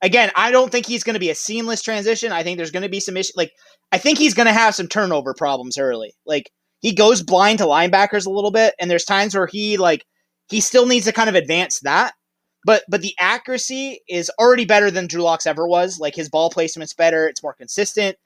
[0.04, 2.32] again, I don't think he's going to be a seamless transition.
[2.32, 3.34] I think there's going to be some issue.
[3.36, 3.54] Like
[3.92, 6.14] I think he's going to have some turnover problems early.
[6.28, 6.52] Like
[6.84, 10.06] he goes blind to linebackers a little bit, and there's times where he like
[10.50, 12.14] he still needs to kind of advance that.
[12.64, 16.00] But but the accuracy is already better than Drew Lock's ever was.
[16.00, 17.28] Like his ball placement's better.
[17.28, 18.18] It's more consistent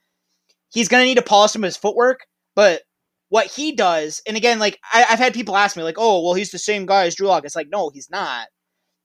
[0.70, 2.26] he's to need to polish some of his footwork.
[2.56, 2.82] But
[3.30, 6.34] what he does, and again, like I, have had people ask me, like, "Oh, well,
[6.34, 8.48] he's the same guy as Drew Lock." It's like, no, he's not.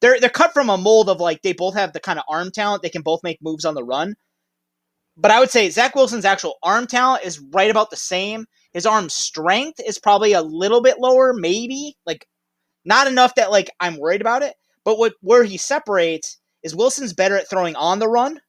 [0.00, 2.50] They're they're cut from a mold of like they both have the kind of arm
[2.52, 2.82] talent.
[2.82, 4.14] They can both make moves on the run.
[5.16, 8.46] But I would say Zach Wilson's actual arm talent is right about the same.
[8.72, 12.26] His arm strength is probably a little bit lower, maybe like
[12.84, 14.54] not enough that like I'm worried about it.
[14.84, 18.40] But what where he separates is Wilson's better at throwing on the run.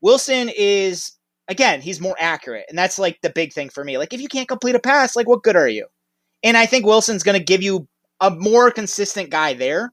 [0.00, 1.12] Wilson is
[1.48, 2.66] again, he's more accurate.
[2.68, 3.98] And that's like the big thing for me.
[3.98, 5.86] Like, if you can't complete a pass, like, what good are you?
[6.42, 7.88] And I think Wilson's going to give you
[8.20, 9.92] a more consistent guy there.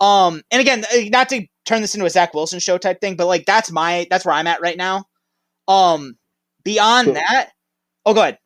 [0.00, 3.16] Um, and again, uh, not to turn this into a Zach Wilson show type thing,
[3.16, 5.04] but like that's my that's where I'm at right now.
[5.66, 6.16] Um,
[6.62, 7.50] beyond so, that,
[8.06, 8.38] oh, go ahead.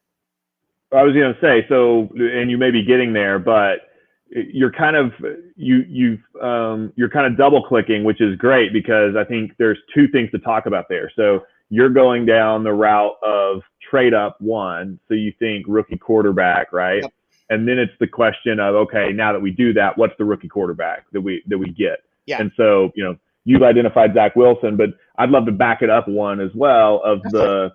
[0.94, 3.80] I was going to say so, and you may be getting there, but
[4.30, 5.12] you're kind of
[5.56, 9.78] you you've um, you're kind of double clicking, which is great because I think there's
[9.94, 11.10] two things to talk about there.
[11.14, 14.98] So you're going down the route of trade up one.
[15.08, 17.02] So you think rookie quarterback, right?
[17.02, 17.12] Yep.
[17.50, 20.48] And then it's the question of, okay, now that we do that, what's the rookie
[20.48, 21.98] quarterback that we that we get?
[22.26, 22.40] Yeah.
[22.40, 26.08] And so, you know, you've identified Zach Wilson, but I'd love to back it up
[26.08, 27.72] one as well of That's the it.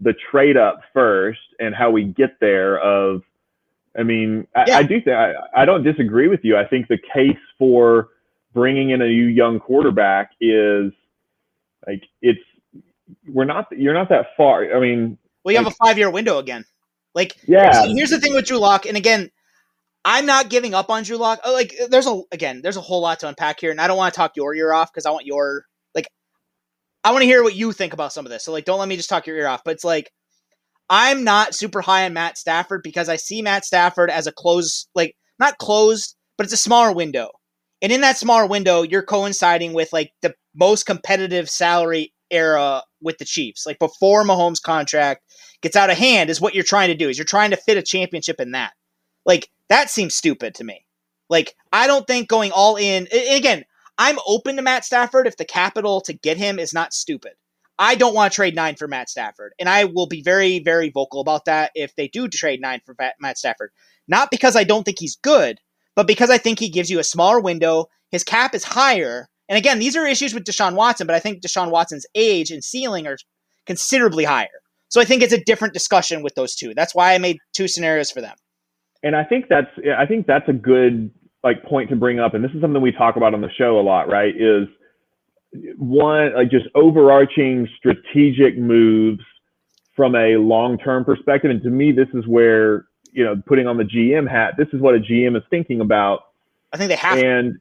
[0.00, 3.22] The trade up first and how we get there of
[3.98, 4.76] I mean, yeah.
[4.76, 6.56] I, I, do think I, I don't disagree with you.
[6.56, 8.10] I think the case for
[8.54, 10.92] bringing in a new young quarterback is
[11.86, 12.40] like it's
[13.26, 14.74] we're not you're not that far.
[14.74, 16.64] I mean, well, you like, have a five year window again.
[17.14, 17.86] Like, yeah.
[17.86, 19.30] Here's the thing with Drew Lock, and again,
[20.04, 21.40] I'm not giving up on Drew Lock.
[21.44, 23.96] Oh, like, there's a again, there's a whole lot to unpack here, and I don't
[23.96, 25.64] want to talk your ear off because I want your
[27.04, 28.44] I want to hear what you think about some of this.
[28.44, 29.62] So like, don't let me just talk your ear off.
[29.64, 30.12] But it's like,
[30.90, 34.88] I'm not super high on Matt Stafford because I see Matt Stafford as a closed,
[34.94, 37.30] like not closed, but it's a smaller window.
[37.82, 43.18] And in that smaller window, you're coinciding with like the most competitive salary era with
[43.18, 43.66] the Chiefs.
[43.66, 45.22] Like before Mahomes' contract
[45.62, 47.08] gets out of hand, is what you're trying to do.
[47.08, 48.72] Is you're trying to fit a championship in that.
[49.24, 50.84] Like that seems stupid to me.
[51.28, 53.08] Like I don't think going all in.
[53.12, 53.64] again,
[53.98, 57.32] I'm open to Matt Stafford if the capital to get him is not stupid.
[57.78, 60.90] I don't want to trade nine for Matt Stafford, and I will be very, very
[60.90, 63.70] vocal about that if they do trade nine for Matt Stafford.
[64.08, 65.58] Not because I don't think he's good,
[65.94, 67.86] but because I think he gives you a smaller window.
[68.10, 71.42] His cap is higher, and again, these are issues with Deshaun Watson, but I think
[71.42, 73.16] Deshaun Watson's age and ceiling are
[73.66, 74.48] considerably higher.
[74.88, 76.74] So I think it's a different discussion with those two.
[76.74, 78.36] That's why I made two scenarios for them.
[79.02, 81.10] And I think that's I think that's a good
[81.44, 83.78] like point to bring up, and this is something we talk about on the show
[83.78, 84.34] a lot, right?
[84.36, 84.68] Is
[85.76, 89.22] one like just overarching strategic moves
[89.94, 91.50] from a long-term perspective.
[91.50, 94.54] And to me, this is where you know putting on the GM hat.
[94.58, 96.20] This is what a GM is thinking about.
[96.72, 97.18] I think they have.
[97.18, 97.58] And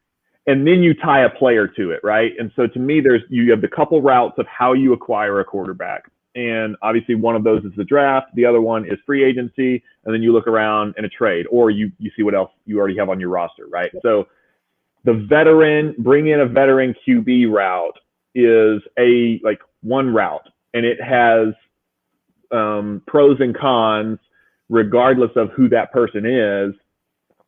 [0.47, 2.31] and then you tie a player to it, right?
[2.39, 5.45] And so to me, there's you have the couple routes of how you acquire a
[5.45, 6.09] quarterback.
[6.37, 10.13] And obviously one of those is the draft, the other one is free agency, and
[10.13, 12.95] then you look around in a trade, or you you see what else you already
[12.95, 13.91] have on your roster, right?
[14.03, 14.27] So
[15.03, 17.97] the veteran, bring in a veteran QB route
[18.35, 21.55] is a like one route, and it has
[22.51, 24.19] um, pros and cons
[24.69, 26.75] regardless of who that person is.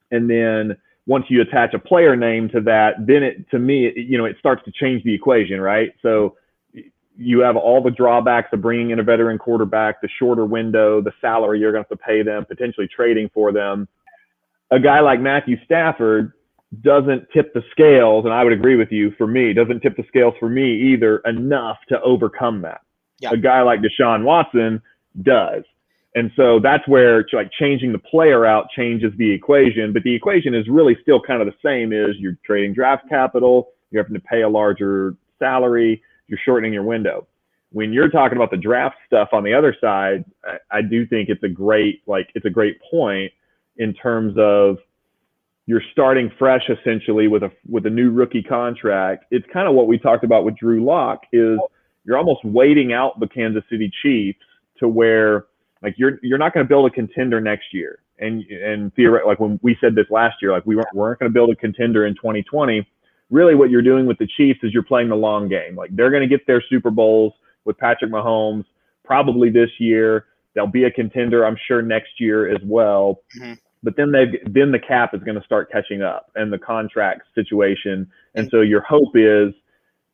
[0.10, 3.98] And then once you attach a player name to that, then it to me, it,
[3.98, 5.92] you know, it starts to change the equation, right?
[6.02, 6.38] So
[7.20, 11.12] you have all the drawbacks of bringing in a veteran quarterback, the shorter window, the
[11.20, 13.88] salary you're going to have to pay them, potentially trading for them.
[14.72, 16.32] A guy like Matthew Stafford
[16.82, 19.12] doesn't tip the scales, and I would agree with you.
[19.18, 22.82] For me, doesn't tip the scales for me either enough to overcome that.
[23.20, 23.32] Yeah.
[23.32, 24.82] A guy like Deshaun Watson
[25.22, 25.64] does.
[26.16, 30.54] And so that's where like changing the player out changes the equation, but the equation
[30.54, 34.26] is really still kind of the same is you're trading draft capital, you're having to
[34.26, 37.28] pay a larger salary, you're shortening your window.
[37.72, 41.30] When you're talking about the draft stuff on the other side, I, I do think
[41.30, 43.32] it's a great like it's a great point
[43.78, 44.78] in terms of
[45.66, 49.26] you're starting fresh essentially with a with a new rookie contract.
[49.30, 51.60] It's kind of what we talked about with Drew Lock is
[52.06, 54.40] you're almost waiting out the Kansas City Chiefs
[54.80, 55.46] to where
[55.84, 58.00] like you're you're not going to build a contender next year.
[58.18, 61.30] And and theoretically, like when we said this last year, like we weren't weren't going
[61.30, 62.88] to build a contender in 2020.
[63.30, 65.76] Really, what you're doing with the Chiefs is you're playing the long game.
[65.76, 67.34] Like they're going to get their Super Bowls
[67.66, 68.66] with Patrick Mahomes
[69.04, 70.26] probably this year.
[70.56, 73.22] They'll be a contender, I'm sure, next year as well.
[73.40, 73.54] Mm-hmm
[73.84, 77.22] but then they then the cap is going to start catching up and the contract
[77.36, 79.54] situation and so your hope is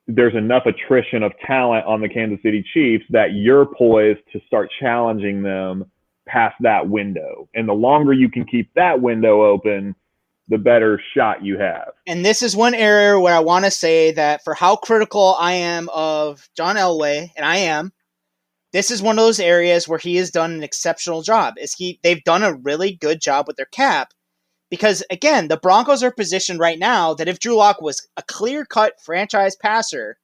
[0.07, 4.70] there's enough attrition of talent on the Kansas City Chiefs that you're poised to start
[4.80, 5.86] challenging them
[6.28, 9.95] past that window and the longer you can keep that window open
[10.48, 14.12] the better shot you have and this is one area where I want to say
[14.12, 17.91] that for how critical I am of John Elway and I am
[18.76, 21.54] this is one of those areas where he has done an exceptional job.
[21.58, 24.14] Is he they've done a really good job with their cap
[24.70, 28.96] because again, the Broncos are positioned right now that if Drew Lock was a clear-cut
[29.02, 30.18] franchise passer,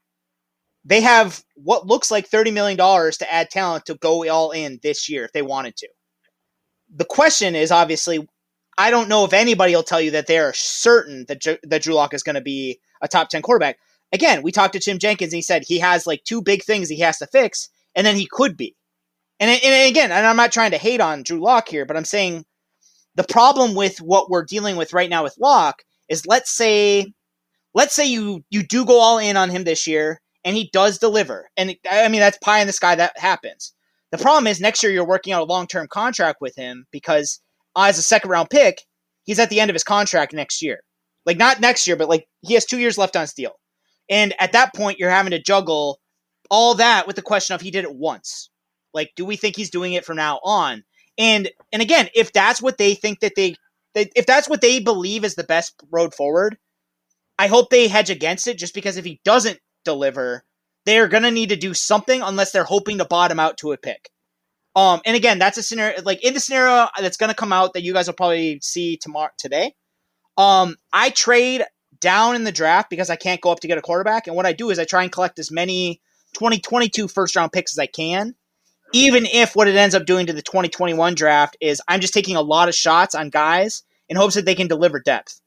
[0.84, 5.08] they have what looks like $30 million to add talent to go all in this
[5.08, 5.88] year if they wanted to.
[6.94, 8.28] The question is obviously,
[8.82, 11.94] I don't know if anybody will tell you that they are certain that, that Drew
[11.94, 13.78] Lock is going to be a top 10 quarterback.
[14.12, 16.90] Again, we talked to Tim Jenkins and he said he has like two big things
[16.90, 18.76] he has to fix and then he could be.
[19.40, 22.06] And, and again, and I'm not trying to hate on Drew Lock here, but I'm
[22.06, 22.44] saying
[23.14, 27.14] the problem with what we're dealing with right now with Lock is let's say
[27.76, 30.98] let's say you you do go all in on him this year and he does
[30.98, 31.52] deliver.
[31.56, 33.74] And I mean that's pie in the sky that happens.
[34.10, 37.40] The problem is next year you're working out a long-term contract with him because
[37.76, 38.82] Uh, as a second round pick,
[39.24, 40.82] he's at the end of his contract next year.
[41.26, 43.54] Like not next year, but like he has 2 years left on steel.
[44.10, 46.00] And at that point you're having to juggle
[46.50, 48.50] all that with the question of he did it once.
[48.94, 50.84] Like, do we think he's doing it from now on?
[51.18, 53.56] And and again, if that's what they think that they,
[53.94, 56.58] they if that's what they believe is the best road forward,
[57.40, 58.58] I hope they hedge against it.
[58.58, 60.44] Just because if he doesn't deliver,
[60.86, 64.10] they're gonna need to do something unless they're hoping to bottom out to a pick.
[64.76, 67.84] Um, and again, that's a scenario like in the scenario that's gonna come out that
[67.84, 69.76] you guys will probably see tomorrow today.
[70.38, 71.64] Um, I trade
[72.00, 74.46] down in the draft because I can't go up to get a quarterback, and what
[74.46, 76.02] I do is I try and collect as many
[76.34, 78.36] 2022 first round picks as I can,
[78.94, 82.38] even if what it ends up doing to the 2021 draft is I'm just taking
[82.38, 85.42] a lot of shots on guys in hopes that they can deliver depth.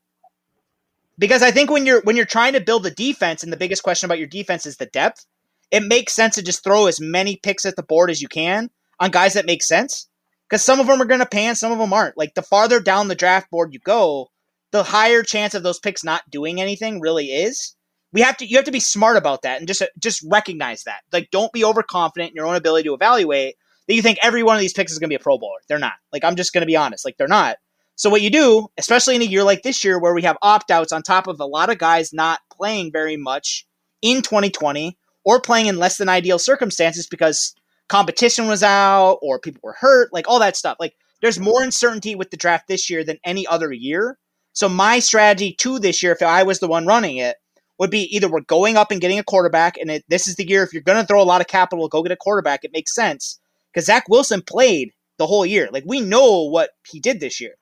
[1.18, 3.82] Because I think when you're when you're trying to build a defense and the biggest
[3.82, 5.24] question about your defense is the depth,
[5.70, 8.68] it makes sense to just throw as many picks at the board as you can
[9.00, 10.08] on guys that make sense.
[10.48, 12.18] Because some of them are going to pan, some of them aren't.
[12.18, 14.28] Like the farther down the draft board you go,
[14.72, 17.74] the higher chance of those picks not doing anything really is
[18.12, 21.00] we have to you have to be smart about that and just just recognize that.
[21.12, 24.56] Like don't be overconfident in your own ability to evaluate that you think every one
[24.56, 25.58] of these picks is going to be a pro bowler.
[25.68, 25.94] They're not.
[26.12, 27.56] Like I'm just going to be honest, like they're not.
[27.96, 30.92] So what you do, especially in a year like this year where we have opt-outs
[30.92, 33.66] on top of a lot of guys not playing very much
[34.02, 37.54] in 2020 or playing in less than ideal circumstances because
[37.88, 40.76] competition was out or people were hurt, like all that stuff.
[40.80, 44.18] Like there's more uncertainty with the draft this year than any other year.
[44.52, 47.36] So my strategy to this year, if I was the one running it,
[47.78, 50.48] would be either we're going up and getting a quarterback, and it, this is the
[50.48, 52.62] year if you're going to throw a lot of capital, go get a quarterback.
[52.62, 53.40] It makes sense
[53.72, 55.68] because Zach Wilson played the whole year.
[55.72, 57.54] Like we know what he did this year.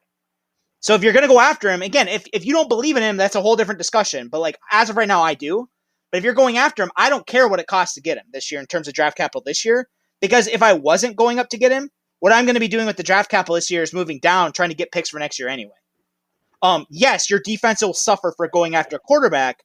[0.81, 3.03] So if you're going to go after him, again, if, if you don't believe in
[3.03, 4.27] him, that's a whole different discussion.
[4.27, 5.69] But like as of right now, I do.
[6.11, 8.25] But if you're going after him, I don't care what it costs to get him
[8.31, 9.87] this year in terms of draft capital this year.
[10.23, 11.89] Because if I wasn't going up to get him,
[12.21, 14.53] what I'm going to be doing with the draft capital this year is moving down,
[14.53, 15.73] trying to get picks for next year anyway.
[16.61, 19.63] Um, yes, your defense will suffer for going after a quarterback,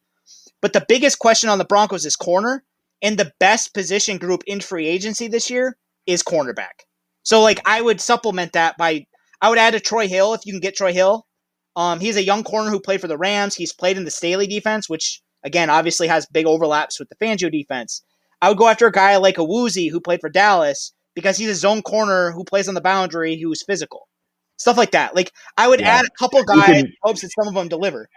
[0.59, 2.65] but the biggest question on the Broncos is corner,
[3.01, 6.83] and the best position group in free agency this year is cornerback.
[7.23, 9.05] So like I would supplement that by
[9.41, 11.25] I would add a Troy Hill if you can get Troy Hill.
[11.77, 13.55] Um, he's a young corner who played for the Rams.
[13.55, 17.49] He's played in the Staley defense, which again obviously has big overlaps with the Fangio
[17.49, 18.03] defense.
[18.41, 21.55] I would go after a guy like Awuzie who played for Dallas because he's a
[21.55, 24.07] zone corner who plays on the boundary who's physical.
[24.57, 25.15] Stuff like that.
[25.15, 25.99] Like I would yeah.
[25.99, 28.09] add a couple guys can, hopes that some of them deliver.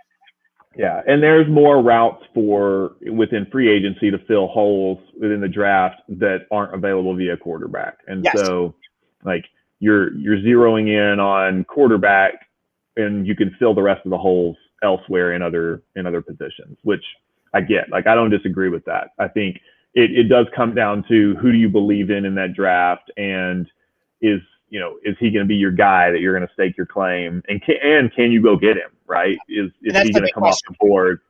[0.76, 6.00] Yeah, and there's more routes for within free agency to fill holes within the draft
[6.08, 7.98] that aren't available via quarterback.
[8.06, 8.38] And yes.
[8.38, 8.74] so
[9.24, 9.44] like
[9.80, 12.32] you're you're zeroing in on quarterback
[12.96, 16.78] and you can fill the rest of the holes elsewhere in other in other positions,
[16.82, 17.04] which
[17.52, 17.90] I get.
[17.90, 19.08] Like I don't disagree with that.
[19.18, 19.60] I think
[19.94, 23.70] it, it does come down to who do you believe in in that draft and
[24.20, 24.40] is
[24.72, 26.86] you know, is he going to be your guy that you're going to stake your
[26.86, 28.90] claim, and can, and can you go get him?
[29.06, 29.36] Right?
[29.46, 30.44] Is is he going to come question.
[30.44, 31.20] off the board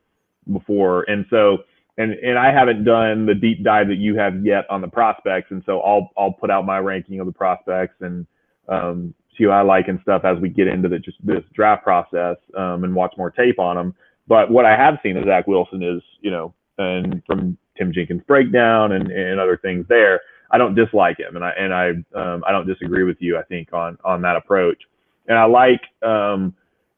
[0.52, 1.02] before?
[1.10, 1.58] And so,
[1.98, 5.50] and and I haven't done the deep dive that you have yet on the prospects,
[5.50, 8.28] and so I'll I'll put out my ranking of the prospects and
[8.68, 11.82] um, see what I like and stuff as we get into the just this draft
[11.82, 13.92] process um, and watch more tape on them.
[14.28, 18.22] But what I have seen of Zach Wilson is, you know, and from Tim Jenkins
[18.26, 20.20] breakdown and, and other things there,
[20.50, 23.38] I don't dislike him, and I and I um, I don't disagree with you.
[23.38, 24.82] I think on on that approach,
[25.26, 25.80] and I like.
[26.02, 26.54] Um,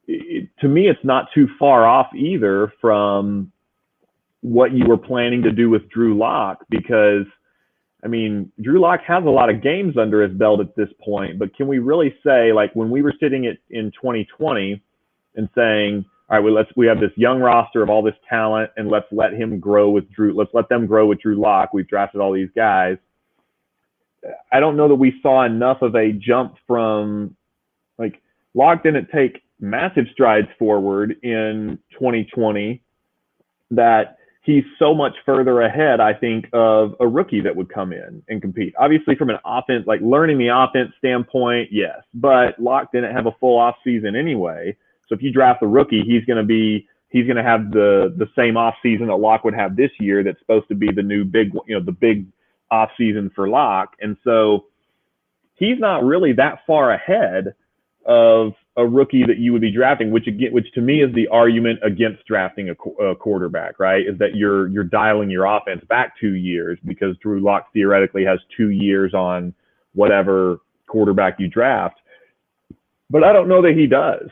[0.06, 3.50] it, to me, it's not too far off either from
[4.42, 7.26] what you were planning to do with Drew Lock because.
[8.02, 11.38] I mean, Drew Lock has a lot of games under his belt at this point,
[11.38, 14.82] but can we really say, like, when we were sitting at, in 2020
[15.36, 16.04] and saying,
[16.34, 19.06] all right, well, let's we have this young roster of all this talent, and let's
[19.12, 20.34] let him grow with Drew.
[20.34, 21.72] Let's let them grow with Drew Lock.
[21.72, 22.96] We've drafted all these guys.
[24.50, 27.36] I don't know that we saw enough of a jump from
[27.98, 28.20] like
[28.52, 32.82] Lock didn't take massive strides forward in 2020
[33.70, 38.24] that he's so much further ahead, I think, of a rookie that would come in
[38.28, 38.74] and compete.
[38.76, 43.36] Obviously, from an offense, like learning the offense standpoint, yes, but Lock didn't have a
[43.38, 44.76] full off season anyway.
[45.08, 48.14] So if you draft a rookie, he's going to be he's going to have the
[48.16, 50.22] the same off season that Lock would have this year.
[50.22, 52.26] That's supposed to be the new big, you know, the big
[52.70, 54.66] off season for Lock, and so
[55.54, 57.54] he's not really that far ahead
[58.06, 61.28] of a rookie that you would be drafting, which again, which to me is the
[61.28, 64.06] argument against drafting a, a, quarterback, right?
[64.06, 68.40] Is that you're you're dialing your offense back two years because Drew Lock theoretically has
[68.56, 69.54] two years on
[69.94, 72.00] whatever quarterback you draft,
[73.08, 74.28] but I don't know that he does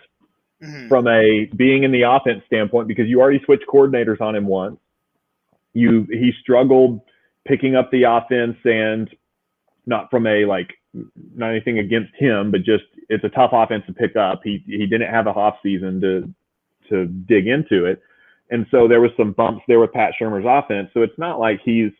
[0.62, 0.88] mm-hmm.
[0.88, 4.78] from a being in the offense standpoint because you already switched coordinators on him once.
[5.74, 7.00] You he struggled
[7.46, 9.08] picking up the offense and
[9.86, 10.70] not from a like
[11.34, 14.40] not anything against him, but just it's a tough offense to pick up.
[14.44, 16.34] He he didn't have a off season to
[16.90, 18.02] to dig into it.
[18.50, 20.90] And so there was some bumps there with Pat Shurmur's offense.
[20.92, 21.90] So it's not like he's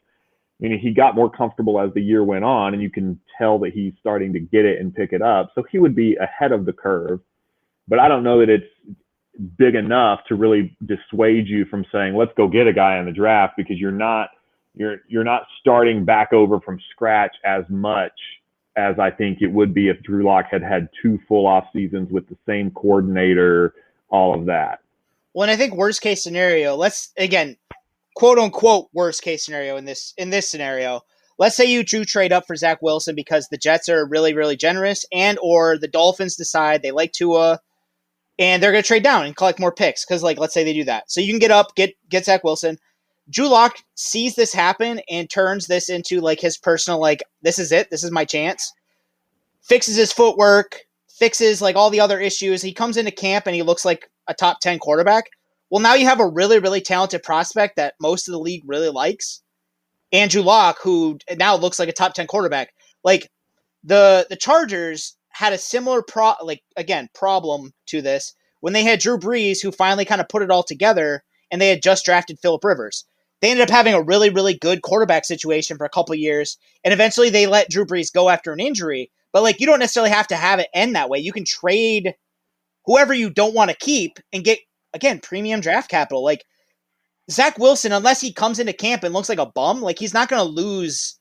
[0.63, 3.59] I mean, he got more comfortable as the year went on, and you can tell
[3.61, 5.51] that he's starting to get it and pick it up.
[5.55, 7.21] So he would be ahead of the curve.
[7.89, 8.67] But I don't know that it's
[9.59, 13.13] big enough to really dissuade you from saying, let's go get a guy in the
[13.13, 14.29] draft because you're not–
[14.75, 18.13] you're you're not starting back over from scratch as much
[18.77, 22.11] as I think it would be if Drew Lock had had two full off seasons
[22.11, 23.75] with the same coordinator,
[24.09, 24.81] all of that.
[25.35, 27.57] Well, and I think worst case scenario, let's again,
[28.17, 31.03] quote unquote worst case scenario in this in this scenario.
[31.39, 34.57] Let's say you do trade up for Zach Wilson because the Jets are really, really
[34.57, 37.61] generous, and or the Dolphins decide they like Tua,
[38.43, 40.75] and they're going to trade down and collect more picks because, like, let's say they
[40.75, 41.11] do that.
[41.11, 42.79] So you can get up, get get Zach Wilson.
[43.31, 47.73] Drew Lock sees this happen and turns this into like his personal like this is
[47.73, 48.73] it, this is my chance.
[49.63, 52.63] Fixes his footwork, fixes like all the other issues.
[52.63, 55.25] He comes into camp and he looks like a top 10 quarterback.
[55.71, 58.91] Well, now you have a really really talented prospect that most of the league really
[58.91, 59.43] likes.
[60.13, 62.75] and Drew Lock who now looks like a top 10 quarterback.
[63.05, 63.31] Like
[63.85, 69.01] the the Chargers had a similar pro like again problem to this when they had
[69.01, 72.39] Drew Brees who finally kind of put it all together and they had just drafted
[72.41, 73.05] Philip Rivers
[73.43, 76.95] they ended up having a really, really good quarterback situation for a couple years, and
[76.95, 79.11] eventually they let Drew Brees go after an injury.
[79.33, 81.19] But like, you don't necessarily have to have it end that way.
[81.19, 82.15] You can trade
[82.87, 84.61] whoever you don't want to keep and get
[84.95, 86.23] again premium draft capital.
[86.23, 86.45] Like
[87.31, 90.29] Zach Wilson, unless he comes into camp and looks like a bum, like he's not
[90.29, 91.19] going to lose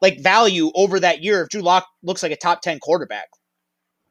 [0.00, 3.26] like value over that year if Drew Lock looks like a top ten quarterback.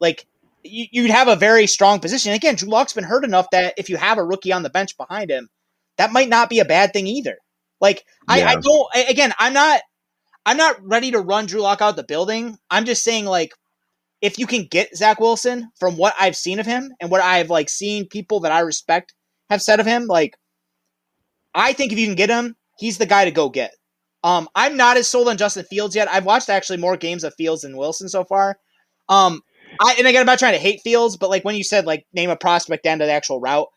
[0.00, 0.26] Like
[0.62, 2.32] you'd have a very strong position.
[2.32, 4.96] Again, Drew Lock's been hurt enough that if you have a rookie on the bench
[4.96, 5.48] behind him,
[5.96, 7.38] that might not be a bad thing either.
[7.80, 8.48] Like I, yeah.
[8.48, 9.80] I don't again, I'm not
[10.44, 12.56] I'm not ready to run Drew Lock out the building.
[12.70, 13.52] I'm just saying like
[14.22, 17.50] if you can get Zach Wilson from what I've seen of him and what I've
[17.50, 19.14] like seen people that I respect
[19.50, 20.36] have said of him, like
[21.54, 23.74] I think if you can get him, he's the guy to go get.
[24.24, 26.08] Um, I'm not as sold on Justin Fields yet.
[26.10, 28.58] I've watched actually more games of Fields than Wilson so far.
[29.08, 29.42] Um,
[29.80, 32.06] I and again, I'm not trying to hate Fields, but like when you said like
[32.12, 33.68] name a prospect down to the actual route,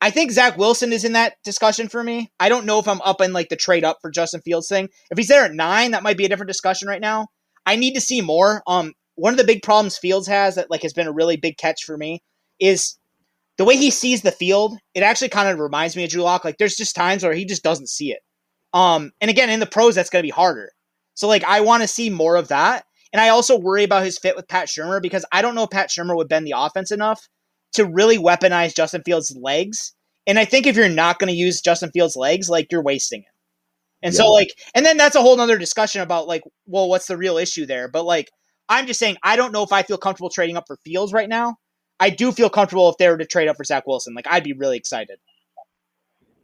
[0.00, 2.30] I think Zach Wilson is in that discussion for me.
[2.38, 4.88] I don't know if I'm up in like the trade up for Justin Fields thing.
[5.10, 7.28] If he's there at nine, that might be a different discussion right now.
[7.66, 8.62] I need to see more.
[8.66, 11.56] Um, one of the big problems Fields has that like has been a really big
[11.56, 12.22] catch for me
[12.60, 12.98] is
[13.56, 14.76] the way he sees the field.
[14.94, 16.44] It actually kind of reminds me of Drew Lock.
[16.44, 18.20] Like there's just times where he just doesn't see it.
[18.72, 20.70] Um, and again, in the pros, that's going to be harder.
[21.14, 22.84] So like I want to see more of that.
[23.14, 25.70] And I also worry about his fit with Pat Shurmur because I don't know if
[25.70, 27.28] Pat Shurmur would bend the offense enough
[27.74, 29.94] to really weaponize Justin Fields' legs.
[30.26, 33.20] And I think if you're not going to use Justin Fields' legs, like you're wasting
[33.20, 33.26] it.
[34.02, 34.18] And yeah.
[34.18, 37.38] so like, and then that's a whole nother discussion about like, well, what's the real
[37.38, 37.88] issue there?
[37.88, 38.32] But like,
[38.68, 41.28] I'm just saying I don't know if I feel comfortable trading up for Fields right
[41.28, 41.54] now.
[42.00, 44.14] I do feel comfortable if they were to trade up for Zach Wilson.
[44.14, 45.18] Like I'd be really excited.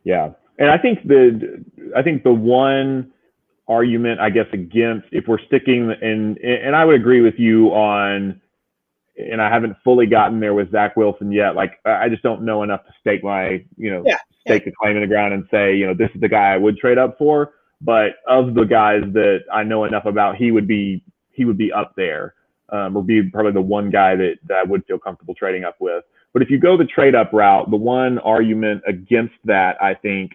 [0.05, 1.65] Yeah, and I think the
[1.97, 3.13] I think the one
[3.71, 8.41] argument I guess against if we're sticking and and I would agree with you on
[9.17, 11.55] and I haven't fully gotten there with Zach Wilson yet.
[11.55, 14.71] Like I just don't know enough to stake my you know yeah, stake yeah.
[14.71, 16.77] the claim in the ground and say you know this is the guy I would
[16.77, 17.55] trade up for.
[17.81, 21.73] But of the guys that I know enough about, he would be he would be
[21.73, 22.35] up there
[22.71, 25.77] um, or be probably the one guy that, that I would feel comfortable trading up
[25.81, 26.05] with.
[26.33, 30.33] But if you go the trade up route, the one argument against that, I think,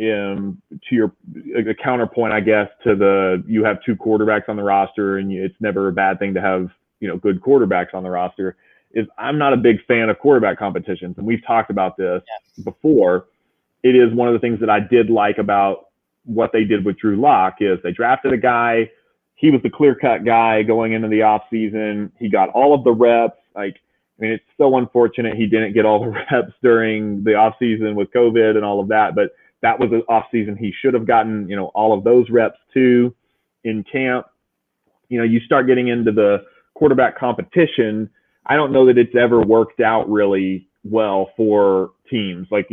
[0.00, 1.12] um, to your
[1.56, 5.44] a counterpoint, I guess, to the you have two quarterbacks on the roster and you,
[5.44, 6.68] it's never a bad thing to have
[7.00, 8.56] you know good quarterbacks on the roster.
[8.92, 12.64] Is I'm not a big fan of quarterback competitions, and we've talked about this yes.
[12.64, 13.26] before.
[13.82, 15.88] It is one of the things that I did like about
[16.24, 18.90] what they did with Drew Lock is they drafted a guy.
[19.34, 22.10] He was the clear cut guy going into the off season.
[22.18, 23.38] He got all of the reps.
[23.54, 23.76] Like,
[24.18, 27.94] I mean, it's so unfortunate he didn't get all the reps during the off season
[27.94, 29.14] with COVID and all of that.
[29.14, 29.32] But
[29.64, 32.58] that was an off season he should have gotten, you know, all of those reps
[32.74, 33.14] too
[33.64, 34.26] in camp.
[35.08, 36.44] You know, you start getting into the
[36.74, 38.10] quarterback competition.
[38.44, 42.46] I don't know that it's ever worked out really well for teams.
[42.50, 42.68] Like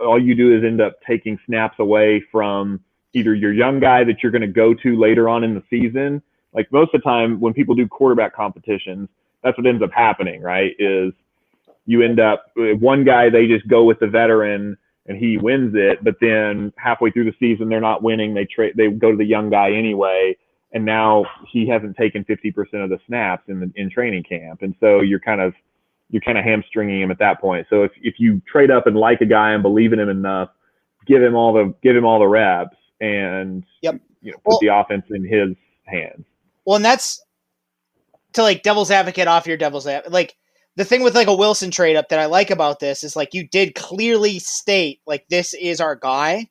[0.00, 2.80] all you do is end up taking snaps away from
[3.12, 6.20] either your young guy that you're going to go to later on in the season.
[6.52, 9.08] Like most of the time when people do quarterback competitions,
[9.44, 10.72] that's what ends up happening, right?
[10.80, 11.12] Is
[11.86, 14.76] you end up uh, one guy they just go with the veteran
[15.06, 18.34] and he wins it, but then halfway through the season they're not winning.
[18.34, 20.36] They trade they go to the young guy anyway,
[20.72, 24.74] and now he hasn't taken 50% of the snaps in the in training camp, and
[24.80, 25.54] so you're kind of
[26.10, 27.66] you're kind of hamstringing him at that point.
[27.68, 30.50] So if if you trade up and like a guy and believe in him enough,
[31.06, 34.00] give him all the give him all the reps and yep.
[34.20, 36.24] you know put well, the offense in his hands.
[36.64, 37.22] Well, and that's
[38.34, 40.12] to like devil's advocate off your devil's advocate.
[40.12, 40.36] Like
[40.76, 43.34] the thing with like a Wilson trade up that I like about this is like
[43.34, 46.48] you did clearly state like this is our guy.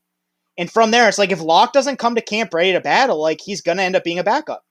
[0.58, 3.42] And from there, it's like if Lock doesn't come to camp ready to battle, like
[3.42, 4.64] he's gonna end up being a backup.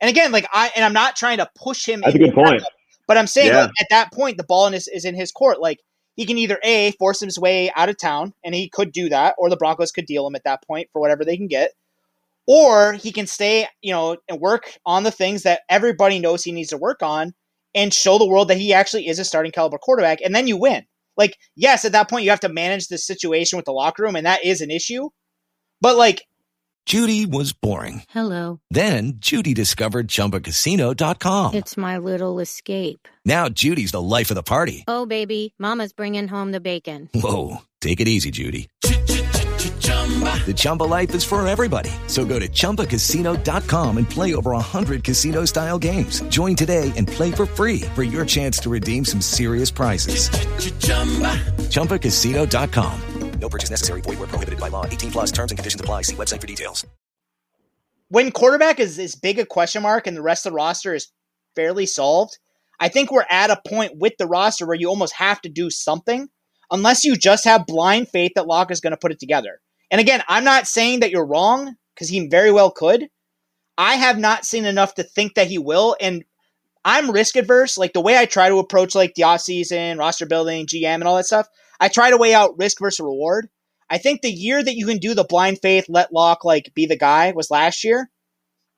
[0.00, 2.00] And again, like I and I'm not trying to push him.
[2.02, 2.58] That's a good point.
[2.58, 2.72] Backup,
[3.06, 3.62] but I'm saying yeah.
[3.62, 5.60] like, at that point, the ball in his, is in his court.
[5.60, 5.80] Like
[6.16, 9.36] he can either a force his way out of town, and he could do that,
[9.38, 11.72] or the Broncos could deal him at that point for whatever they can get,
[12.46, 16.52] or he can stay, you know, and work on the things that everybody knows he
[16.52, 17.34] needs to work on,
[17.74, 20.56] and show the world that he actually is a starting caliber quarterback, and then you
[20.56, 20.84] win.
[21.16, 24.16] Like, yes, at that point you have to manage the situation with the locker room,
[24.16, 25.08] and that is an issue.
[25.80, 26.24] But like,
[26.86, 28.04] Judy was boring.
[28.08, 28.60] Hello.
[28.70, 31.54] Then Judy discovered ChumbaCasino.com.
[31.54, 33.06] It's my little escape.
[33.26, 34.84] Now Judy's the life of the party.
[34.88, 37.10] Oh baby, Mama's bringing home the bacon.
[37.12, 38.68] Whoa, take it easy, Judy.
[40.46, 41.90] The Chumba life is for everybody.
[42.06, 46.22] So go to ChumbaCasino.com and play over 100 casino style games.
[46.30, 50.30] Join today and play for free for your chance to redeem some serious prizes.
[51.68, 53.02] ChumbaCasino.com.
[53.40, 54.00] No purchase necessary.
[54.00, 54.84] Void where prohibited by law.
[54.84, 56.02] 18 plus terms and conditions apply.
[56.02, 56.86] See website for details.
[58.08, 61.08] When quarterback is as big a question mark and the rest of the roster is
[61.54, 62.38] fairly solved,
[62.80, 65.68] I think we're at a point with the roster where you almost have to do
[65.68, 66.28] something
[66.70, 69.60] unless you just have blind faith that Lock is going to put it together.
[69.90, 73.08] And again, I'm not saying that you're wrong because he very well could.
[73.76, 75.96] I have not seen enough to think that he will.
[76.00, 76.24] And
[76.84, 77.78] I'm risk adverse.
[77.78, 81.04] Like the way I try to approach like the off season, roster building, GM, and
[81.04, 81.48] all that stuff,
[81.80, 83.48] I try to weigh out risk versus reward.
[83.90, 86.86] I think the year that you can do the blind faith, let Lock like be
[86.86, 88.10] the guy was last year.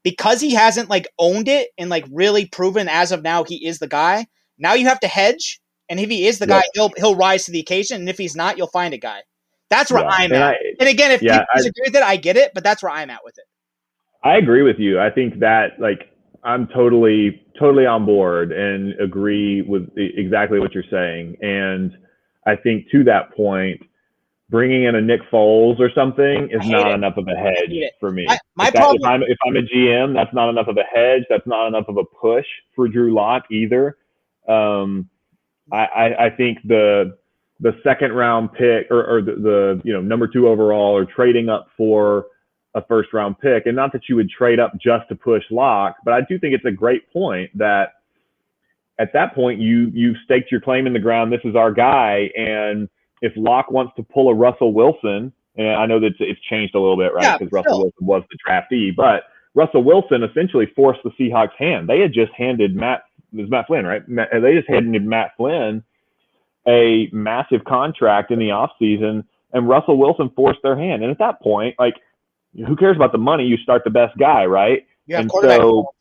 [0.02, 3.80] Because he hasn't like owned it and like really proven as of now he is
[3.80, 4.26] the guy.
[4.58, 7.50] Now you have to hedge, and if he is the guy, he'll he'll rise to
[7.50, 8.00] the occasion.
[8.00, 9.22] And if he's not, you'll find a guy.
[9.71, 10.09] That's where yeah.
[10.11, 10.51] I'm and at.
[10.51, 12.93] I, and again, if yeah, people disagree with it, I get it, but that's where
[12.93, 13.45] I'm at with it.
[14.23, 15.01] I agree with you.
[15.01, 16.11] I think that like
[16.45, 21.37] I'm totally totally on board and agree with exactly what you're saying.
[21.41, 21.97] And
[22.47, 23.81] I think to that point,
[24.49, 26.95] bringing in a Nick Foles or something is not it.
[26.95, 28.27] enough of a hedge for me.
[28.29, 30.77] I, my if, that, problem, if I'm if I'm a GM, that's not enough of
[30.77, 31.23] a hedge.
[31.31, 33.97] That's not enough of a push for Drew Lock either.
[34.49, 35.09] Um,
[35.73, 37.16] I, I, I think the
[37.61, 41.48] the second round pick or, or the, the, you know number two overall or trading
[41.48, 42.26] up for
[42.74, 43.66] a first round pick.
[43.66, 46.54] And not that you would trade up just to push lock but i do think
[46.54, 47.94] it's a great point that
[49.00, 51.32] at that point you you've staked your claim in the ground.
[51.32, 52.30] This is our guy.
[52.36, 52.88] And
[53.22, 56.78] if lock wants to pull a russell wilson and i know that it's changed a
[56.78, 57.38] little bit right?
[57.38, 61.88] Because yeah, russell wilson was the draftee but russell wilson essentially forced the seahawks hand.
[61.88, 63.02] They had just handed matt
[63.32, 64.02] it was matt flynn right?
[64.06, 65.82] They just handed matt flynn
[66.66, 71.02] a massive contract in the offseason and Russell Wilson forced their hand.
[71.02, 71.94] And at that point, like,
[72.54, 73.44] who cares about the money?
[73.44, 74.86] You start the best guy, right?
[75.06, 75.92] Yeah, and so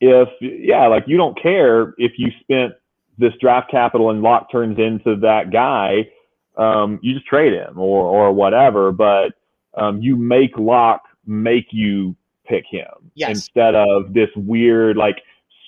[0.00, 2.72] if yeah, like you don't care if you spent
[3.18, 6.08] this draft capital and Lock turns into that guy,
[6.56, 8.92] um, you just trade him or or whatever.
[8.92, 9.34] But
[9.74, 12.16] um, you make Lock make you
[12.46, 13.30] pick him Yes.
[13.30, 15.16] instead of this weird like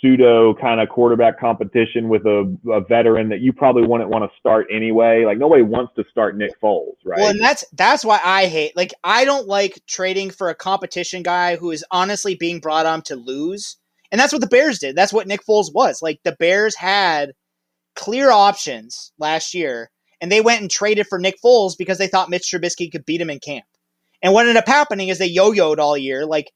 [0.00, 4.38] pseudo kind of quarterback competition with a, a veteran that you probably wouldn't want to
[4.38, 5.24] start anyway.
[5.24, 7.18] Like nobody wants to start Nick Foles, right?
[7.18, 8.76] Well, and that's that's why I hate.
[8.76, 13.02] Like, I don't like trading for a competition guy who is honestly being brought on
[13.02, 13.76] to lose.
[14.10, 14.96] And that's what the Bears did.
[14.96, 16.00] That's what Nick Foles was.
[16.00, 17.32] Like, the Bears had
[17.94, 19.90] clear options last year,
[20.20, 23.20] and they went and traded for Nick Foles because they thought Mitch Trubisky could beat
[23.20, 23.66] him in camp.
[24.22, 26.24] And what ended up happening is they yo-yoed all year.
[26.24, 26.50] Like,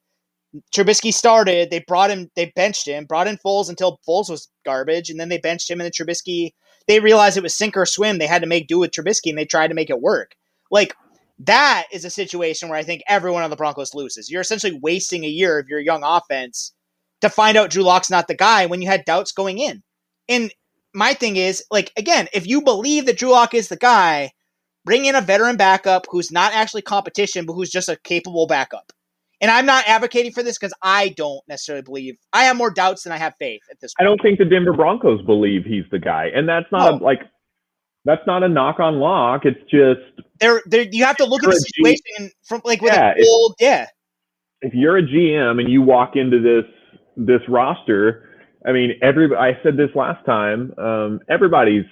[0.74, 5.08] Trubisky started, they brought him, they benched him, brought in Foles until Foles was garbage,
[5.08, 6.52] and then they benched him, and then Trubisky.
[6.88, 8.18] They realized it was sink or swim.
[8.18, 10.34] They had to make do with Trubisky, and they tried to make it work.
[10.70, 10.94] Like
[11.38, 14.30] that is a situation where I think everyone on the Broncos loses.
[14.30, 16.72] You're essentially wasting a year of your young offense
[17.20, 19.82] to find out Drew Lock's not the guy when you had doubts going in.
[20.28, 20.52] And
[20.94, 24.32] my thing is, like, again, if you believe that Drew Lock is the guy,
[24.84, 28.92] bring in a veteran backup who's not actually competition, but who's just a capable backup.
[29.42, 32.16] And I'm not advocating for this because I don't necessarily believe.
[32.32, 34.06] I have more doubts than I have faith at this point.
[34.06, 37.22] I don't think the Denver Broncos believe he's the guy, and that's not a, like
[38.04, 39.42] that's not a knock on Lock.
[39.44, 40.86] It's just There, there.
[40.90, 43.56] You have to look at the a G- situation from like with Yeah, a old,
[43.58, 43.86] yeah.
[44.60, 46.64] if you're a GM and you walk into this
[47.16, 48.28] this roster,
[48.64, 50.72] I mean, every I said this last time.
[50.78, 51.84] Um, everybody's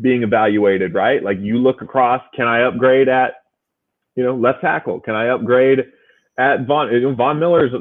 [0.00, 1.22] being evaluated, right?
[1.22, 3.34] Like you look across, can I upgrade at,
[4.16, 5.00] you know, left tackle?
[5.00, 5.80] Can I upgrade
[6.38, 7.72] at Von Von Miller's?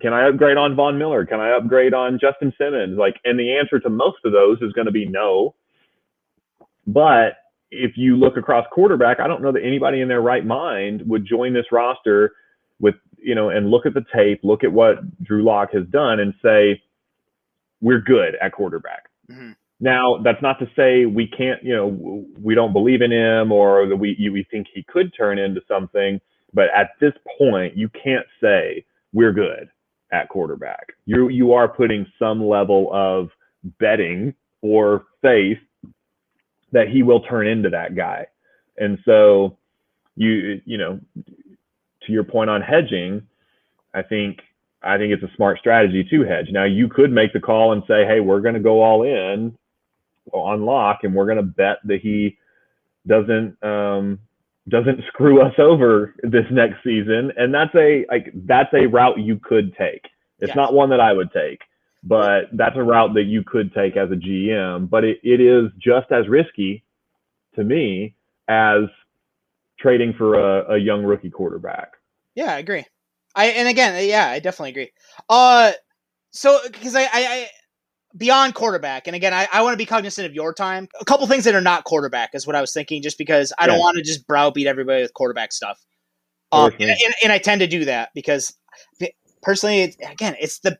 [0.00, 1.24] Can I upgrade on Von Miller?
[1.24, 2.98] Can I upgrade on Justin Simmons?
[2.98, 5.54] Like, and the answer to most of those is going to be no.
[6.86, 7.38] But
[7.70, 11.26] if you look across quarterback, I don't know that anybody in their right mind would
[11.26, 12.32] join this roster
[12.78, 16.20] with, you know, and look at the tape, look at what Drew Lock has done
[16.20, 16.82] and say,
[17.80, 19.08] we're good at quarterback.
[19.30, 19.52] Mm-hmm.
[19.80, 23.86] Now, that's not to say we can't, you know, we don't believe in him or
[23.88, 26.20] that we, we think he could turn into something.
[26.54, 29.68] But at this point, you can't say we're good
[30.12, 30.92] at quarterback.
[31.06, 33.30] You, you are putting some level of
[33.80, 35.58] betting or faith
[36.72, 38.26] that he will turn into that guy.
[38.78, 39.56] And so
[40.16, 41.00] you you know
[42.06, 43.22] to your point on hedging,
[43.94, 44.40] I think
[44.82, 46.48] I think it's a smart strategy to hedge.
[46.50, 49.56] Now you could make the call and say, "Hey, we're going to go all in
[50.32, 52.36] on lock and we're going to bet that he
[53.06, 54.18] doesn't um
[54.68, 59.38] doesn't screw us over this next season." And that's a like that's a route you
[59.42, 60.02] could take.
[60.40, 60.56] It's Yes.
[60.56, 61.60] not one that I would take
[62.04, 64.90] but that's a route that you could take as a GM.
[64.90, 66.84] But it, it is just as risky
[67.56, 68.14] to me
[68.48, 68.84] as
[69.78, 71.92] trading for a, a young rookie quarterback.
[72.34, 72.86] Yeah, I agree.
[73.34, 74.92] I and again, yeah, I definitely agree.
[75.28, 75.72] Uh,
[76.32, 77.48] so because I, I, I
[78.16, 80.88] beyond quarterback, and again, I, I want to be cognizant of your time.
[81.00, 83.66] A couple things that are not quarterback is what I was thinking, just because I
[83.66, 85.84] don't want to just browbeat everybody with quarterback stuff.
[86.52, 88.56] Um, and, and, and I tend to do that because
[89.42, 90.78] personally, it's, again, it's the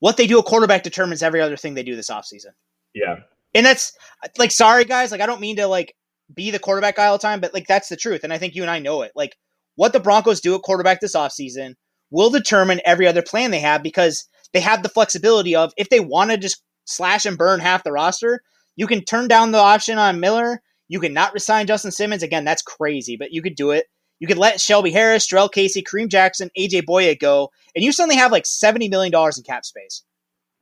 [0.00, 0.38] what they do.
[0.38, 2.52] A quarterback determines every other thing they do this offseason.
[2.94, 3.20] Yeah.
[3.54, 3.96] And that's
[4.36, 5.94] like, sorry guys, like I don't mean to like
[6.34, 8.24] be the quarterback guy all the time, but like that's the truth.
[8.24, 9.12] And I think you and I know it.
[9.14, 9.36] Like
[9.76, 11.74] what the Broncos do at quarterback this offseason
[12.10, 16.00] will determine every other plan they have because they have the flexibility of if they
[16.00, 18.42] want to just slash and burn half the roster,
[18.76, 20.62] you can turn down the option on Miller.
[20.88, 22.22] You can not resign Justin Simmons.
[22.22, 23.86] Again, that's crazy, but you could do it.
[24.18, 28.16] You could let Shelby Harris, Jurrell Casey, Kareem Jackson, AJ Bouye go, and you suddenly
[28.16, 30.02] have like $70 million in cap space.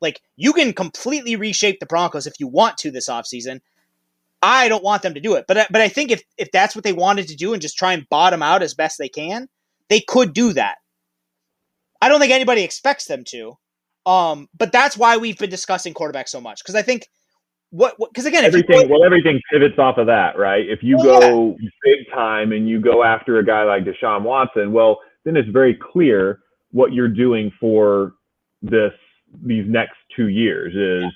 [0.00, 3.60] Like you can completely reshape the Broncos if you want to this offseason.
[4.42, 6.84] I don't want them to do it, but but I think if if that's what
[6.84, 9.48] they wanted to do and just try and bottom out as best they can,
[9.88, 10.76] they could do that.
[12.02, 13.56] I don't think anybody expects them to,
[14.06, 17.08] um, but that's why we've been discussing quarterback so much because I think
[17.70, 20.64] what because again, if you Everything well, everything pivots off of that, right?
[20.68, 24.72] If you Well, go big time and you go after a guy like Deshaun Watson,
[24.72, 26.38] well, then it's very clear
[26.70, 28.14] what you're doing for
[28.62, 28.92] this
[29.44, 31.12] these next two years is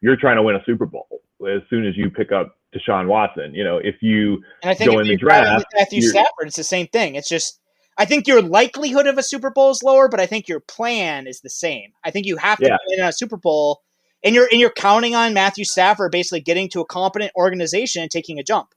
[0.00, 1.06] you're trying to win a Super Bowl
[1.48, 3.54] as soon as you pick up Deshaun Watson.
[3.54, 6.48] You know, if you And I think go if in the draft, with Matthew Stafford,
[6.48, 7.14] it's the same thing.
[7.14, 7.60] It's just
[7.98, 11.26] I think your likelihood of a Super Bowl is lower, but I think your plan
[11.26, 11.92] is the same.
[12.04, 12.76] I think you have to Yeah.
[12.86, 13.82] win a Super Bowl,
[14.24, 18.10] and you're and you're counting on Matthew Stafford basically getting to a competent organization and
[18.10, 18.68] taking a jump.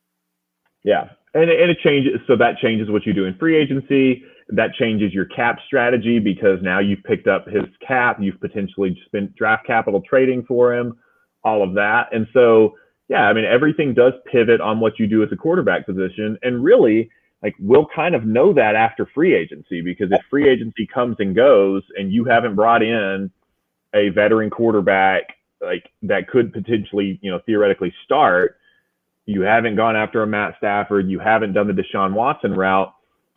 [0.84, 2.20] Yeah, and and it changes.
[2.28, 4.24] So that changes what you do in free agency.
[4.50, 8.18] That changes your cap strategy because now you've picked up his cap.
[8.22, 10.98] You've potentially spent draft capital trading for him.
[11.44, 12.76] All of that, and so
[13.08, 16.64] yeah, I mean everything does pivot on what you do at the quarterback position, and
[16.64, 17.10] really.
[17.46, 21.36] Like we'll kind of know that after free agency because if free agency comes and
[21.36, 23.30] goes and you haven't brought in
[23.94, 28.58] a veteran quarterback like that could potentially, you know, theoretically start,
[29.28, 32.92] you haven't gone after a Matt Stafford, you haven't done the Deshaun Watson route,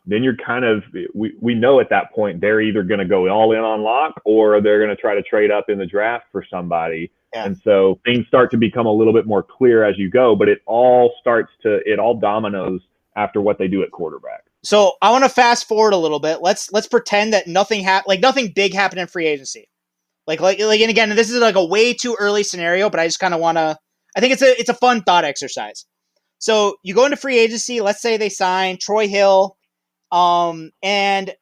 [0.07, 0.83] then you're kind of
[1.13, 4.19] we, we know at that point they're either going to go all in on lock
[4.25, 7.11] or they're going to try to trade up in the draft for somebody.
[7.35, 7.45] Yeah.
[7.45, 10.49] And so things start to become a little bit more clear as you go, but
[10.49, 12.81] it all starts to it all dominoes
[13.19, 14.45] after what they do at quarterback.
[14.63, 16.39] So I want to fast forward a little bit.
[16.41, 19.69] Let's let's pretend that nothing happened, like nothing big happened in free agency.
[20.25, 23.07] Like like like, and again, this is like a way too early scenario, but I
[23.07, 23.77] just kind of want to.
[24.15, 25.85] I think it's a it's a fun thought exercise.
[26.39, 27.81] So you go into free agency.
[27.81, 29.57] Let's say they sign Troy Hill,
[30.11, 31.33] um, and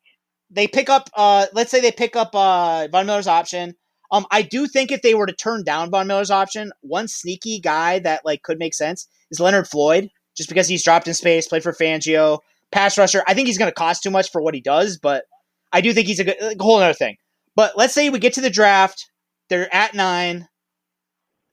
[0.49, 1.09] they pick up.
[1.15, 3.75] Uh, let's say they pick up uh Von Miller's option.
[4.11, 7.59] Um, I do think if they were to turn down Von Miller's option, one sneaky
[7.59, 11.47] guy that like could make sense is Leonard Floyd, just because he's dropped in space,
[11.47, 12.39] played for Fangio,
[12.71, 13.23] pass rusher.
[13.27, 15.25] I think he's going to cost too much for what he does, but
[15.73, 17.17] I do think he's a, good, a whole other thing.
[17.55, 19.09] But let's say we get to the draft,
[19.49, 20.47] they're at nine,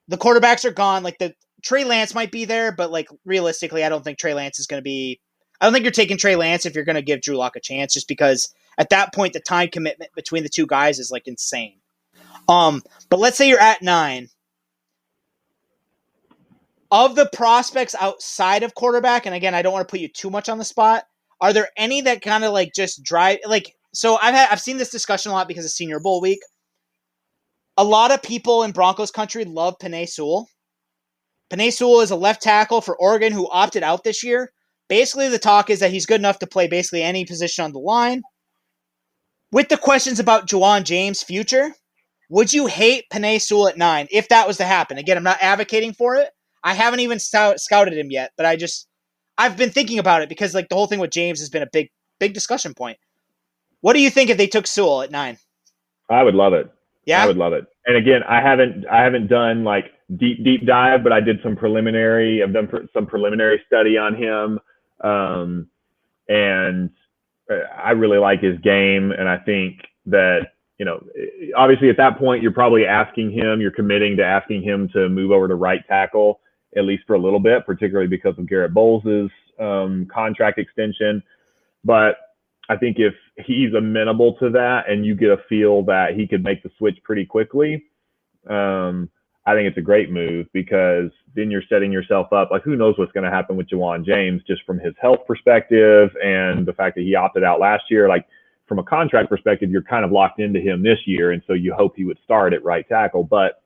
[0.09, 1.03] the quarterbacks are gone.
[1.03, 4.59] Like the Trey Lance might be there, but like realistically, I don't think Trey Lance
[4.59, 5.21] is going to be.
[5.61, 7.61] I don't think you're taking Trey Lance if you're going to give Drew Lock a
[7.61, 11.27] chance, just because at that point the time commitment between the two guys is like
[11.27, 11.79] insane.
[12.49, 14.29] Um, but let's say you're at nine.
[16.95, 20.31] Of the prospects outside of quarterback, and again, I don't want to put you too
[20.31, 21.03] much on the spot.
[21.41, 23.75] Are there any that kind of like just drive like?
[23.93, 26.39] So I've had I've seen this discussion a lot because of Senior Bowl week.
[27.77, 30.49] A lot of people in Broncos country love Penei Sewell.
[31.51, 34.53] Penei Sewell is a left tackle for Oregon who opted out this year.
[34.89, 37.81] Basically, the talk is that he's good enough to play basically any position on the
[37.81, 38.23] line.
[39.51, 41.75] With the questions about Ja'Wuan James' future,
[42.31, 44.97] would you hate Penei Sewell at nine if that was to happen?
[44.97, 46.31] Again, I'm not advocating for it.
[46.65, 48.89] I haven't even scout- scouted him yet, but I just
[49.37, 51.69] I've been thinking about it because like the whole thing with James has been a
[51.71, 52.99] big big discussion point.
[53.83, 55.37] What do you think if they took Sewell at nine?
[56.09, 56.73] I would love it.
[57.05, 57.67] Yeah, I would love it.
[57.87, 61.55] And again, I haven't I haven't done like deep deep dive, but I did some
[61.55, 62.43] preliminary.
[62.43, 64.59] I've done pr- some preliminary study on him,
[65.03, 65.69] um,
[66.29, 66.91] and
[67.51, 69.13] uh, I really like his game.
[69.13, 71.05] And I think that you know,
[71.57, 75.31] obviously at that point you're probably asking him, you're committing to asking him to move
[75.31, 76.41] over to right tackle
[76.77, 81.23] at least for a little bit, particularly because of Garrett Bolles' um, contract extension.
[81.85, 82.17] But
[82.69, 83.15] I think if
[83.45, 86.99] he's amenable to that and you get a feel that he could make the switch
[87.03, 87.85] pretty quickly,
[88.49, 89.11] um,
[89.47, 92.51] I think it's a great move because then you're setting yourself up.
[92.51, 96.11] Like, who knows what's going to happen with Ja'Wuan James just from his health perspective
[96.23, 98.09] and the fact that he opted out last year.
[98.09, 98.27] Like,
[98.67, 101.33] from a contract perspective, you're kind of locked into him this year.
[101.33, 103.23] And so you hope he would start at right tackle.
[103.23, 103.63] But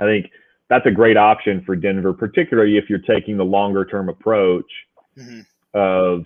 [0.00, 0.30] I think
[0.74, 4.66] that's a great option for Denver, particularly if you're taking the longer term approach
[5.16, 5.40] mm-hmm.
[5.72, 6.24] of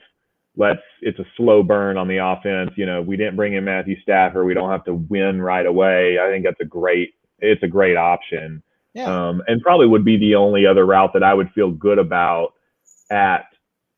[0.57, 2.71] let's it's a slow burn on the offense.
[2.77, 4.47] You know, we didn't bring in Matthew Stafford.
[4.47, 6.19] We don't have to win right away.
[6.19, 8.63] I think that's a great it's a great option.
[8.95, 9.29] Yeah.
[9.29, 12.55] Um, and probably would be the only other route that I would feel good about
[13.11, 13.45] at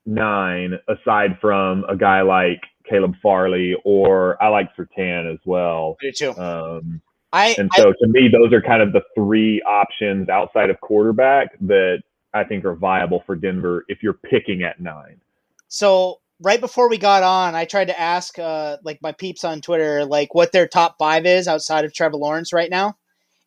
[0.05, 5.97] nine, aside from a guy like Caleb Farley or I like Surtain as well.
[6.01, 6.37] Do too.
[6.37, 7.01] Um,
[7.33, 10.81] I and I- so to me, those are kind of the three options outside of
[10.81, 12.03] quarterback that
[12.35, 15.21] I think are viable for Denver if you're picking at nine.
[15.69, 19.61] So right before we got on, I tried to ask uh, like my peeps on
[19.61, 22.97] Twitter like what their top five is outside of Trevor Lawrence right now,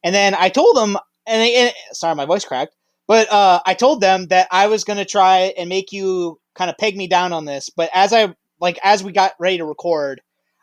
[0.04, 2.76] and then I told them, and, they, and sorry, my voice cracked,
[3.08, 6.70] but uh, I told them that I was going to try and make you kind
[6.70, 7.70] of peg me down on this.
[7.70, 10.22] But as I like as we got ready to record,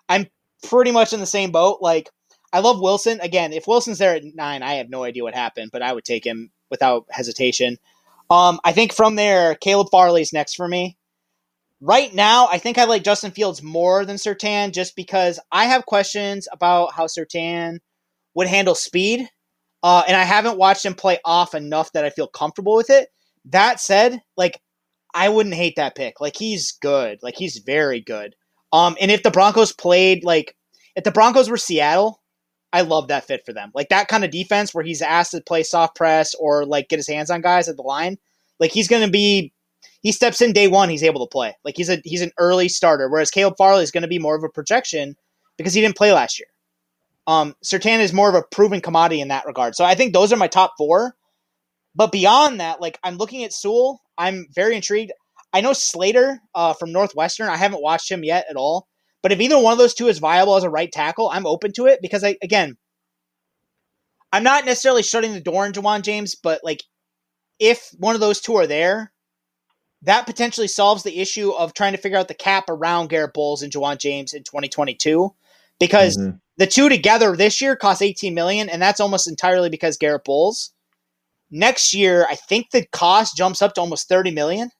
[0.08, 0.26] I'm
[0.68, 1.78] pretty much in the same boat.
[1.80, 2.08] Like
[2.52, 3.20] I love Wilson.
[3.20, 6.04] Again, if Wilson's there at nine, I have no idea what happened, but I would
[6.04, 7.78] take him without hesitation.
[8.30, 10.96] Um, I think from there, Caleb Farley's next for me.
[11.80, 15.86] Right now, I think I like Justin Fields more than Surtain just because I have
[15.86, 17.78] questions about how Surtain
[18.34, 19.28] would handle speed.
[19.82, 23.08] Uh, and I haven't watched him play off enough that I feel comfortable with it.
[23.46, 24.60] That said, like,
[25.14, 26.20] I wouldn't hate that pick.
[26.20, 27.18] Like, he's good.
[27.22, 28.36] Like, he's very good.
[28.72, 30.54] Um, and if the Broncos played, like,
[30.94, 32.19] if the Broncos were Seattle,
[32.72, 33.70] I love that fit for them.
[33.74, 36.98] Like, that kind of defense where he's asked to play soft press or, like, get
[36.98, 38.18] his hands on guys at the line.
[38.58, 39.52] Like, he's going to be
[40.02, 41.56] he steps in day one, he's able to play.
[41.64, 44.36] Like he's a he's an early starter, whereas Caleb Farley is going to be more
[44.36, 45.16] of a projection
[45.56, 46.48] because he didn't play last year.
[47.26, 49.76] Um, Surtain is more of a proven commodity in that regard.
[49.76, 51.14] So I think those are my top four.
[51.94, 55.12] But beyond that, like I'm looking at Sewell, I'm very intrigued.
[55.52, 57.48] I know Slater uh, from Northwestern.
[57.48, 58.88] I haven't watched him yet at all.
[59.22, 61.72] But if either one of those two is viable as a right tackle, I'm open
[61.74, 62.76] to it because I again,
[64.32, 66.82] I'm not necessarily shutting the door on Ja'Wuan James, but like
[67.58, 69.12] if one of those two are there,
[70.02, 73.62] that potentially solves the issue of trying to figure out the cap around Garrett Bolles
[73.62, 75.34] and Ja'Wuan James in 2022.
[75.78, 76.40] Because Mhm.
[76.60, 80.72] The two together this year cost 18 million, and that's almost entirely because Garrett Bolles.
[81.50, 84.70] Next year, I think the cost jumps up to almost 30 million.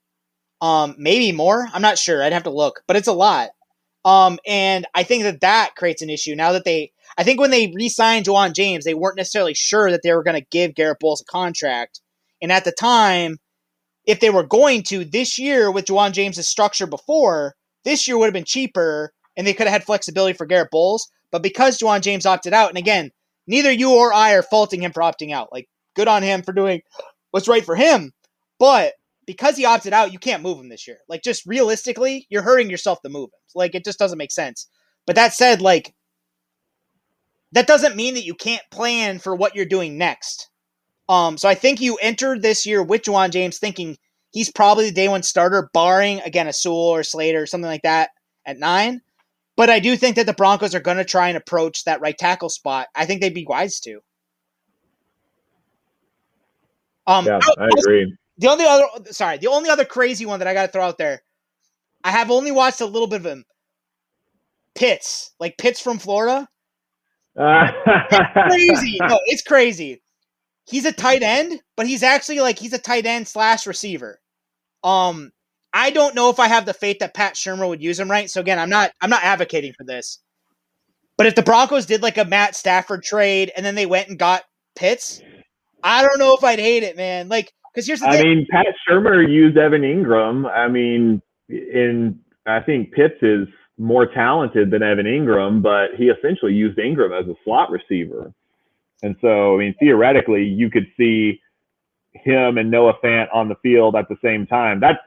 [0.60, 1.68] Um, maybe more.
[1.72, 2.22] I'm not sure.
[2.22, 3.52] I'd have to look, but it's a lot.
[4.04, 6.92] Um, and I think that that creates an issue now that they.
[7.18, 10.40] I think when they re-signed Ja'Wuan James, they weren't necessarily sure that they were going
[10.40, 12.00] to give Garrett Bolles a contract.
[12.40, 13.38] And at the time,
[14.06, 18.26] if they were going to this year with Ja'Wuan James' structure before, this year would
[18.26, 21.10] have been cheaper, and they could have had flexibility for Garrett Bolles.
[21.32, 23.10] But because Ja'Wuan James opted out, and again,
[23.46, 25.52] neither you or I are faulting him for opting out.
[25.52, 26.82] Like, good on him for doing
[27.32, 28.12] what's right for him.
[28.58, 28.94] But
[29.30, 30.98] because he opted out, you can't move him this year.
[31.08, 33.40] Like, just realistically, you're hurting yourself to move him.
[33.54, 34.68] Like, it just doesn't make sense.
[35.06, 35.94] But that said, like,
[37.52, 40.48] that doesn't mean that you can't plan for what you're doing next.
[41.08, 43.98] Um, so I think you entered this year with Ja'Wuan James thinking
[44.32, 47.82] he's probably the day one starter, barring again a Sewell or Slater or something like
[47.82, 48.10] that
[48.44, 49.00] at nine.
[49.56, 52.18] But I do think that the Broncos are going to try and approach that right
[52.18, 52.88] tackle spot.
[52.96, 54.00] I think they'd be wise to.
[57.06, 58.16] Um, yeah, I agree.
[58.40, 60.96] The only other, sorry, the only other crazy one that I got to throw out
[60.96, 61.22] there,
[62.02, 63.44] I have only watched a little bit of him.
[64.74, 66.48] Pitts, like Pitts from Florida.
[67.36, 68.98] crazy.
[69.02, 70.02] No, it's crazy.
[70.66, 74.18] He's a tight end, but he's actually like he's a tight end slash receiver.
[74.82, 75.32] Um,
[75.74, 78.30] I don't know if I have the faith that Pat Shurmur would use him right.
[78.30, 80.18] So again, I'm not I'm not advocating for this.
[81.18, 84.18] But if the Broncos did like a Matt Stafford trade and then they went and
[84.18, 85.20] got Pitts,
[85.82, 87.28] I don't know if I'd hate it, man.
[87.28, 88.26] Like, because here's the I thing.
[88.26, 90.50] mean, Pat Shurmur used Evan Engram.
[90.50, 93.48] I mean, in I think Pitts is
[93.78, 98.32] more talented than Evan Engram, but he essentially used Engram as a slot receiver.
[99.02, 101.40] And so, I mean, theoretically, you could see
[102.12, 104.80] him and Noah Fant on the field at the same time.
[104.80, 104.98] That's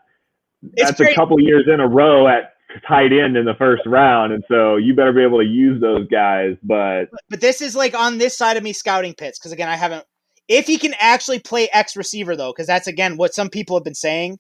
[0.78, 2.54] that's a couple years in a row at
[2.88, 6.08] tight end in the first round, and so you better be able to use those
[6.08, 6.56] guys.
[6.64, 9.76] But but this is like on this side of me scouting Pitts because again, I
[9.76, 10.06] haven't.
[10.48, 13.84] If he can actually play X receiver though, because that's again what some people have
[13.84, 14.40] been saying.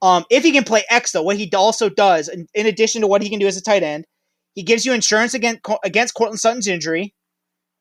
[0.00, 3.06] Um, if he can play X though, what he also does, in, in addition to
[3.08, 4.06] what he can do as a tight end,
[4.54, 7.14] he gives you insurance against against Courtland Sutton's injury.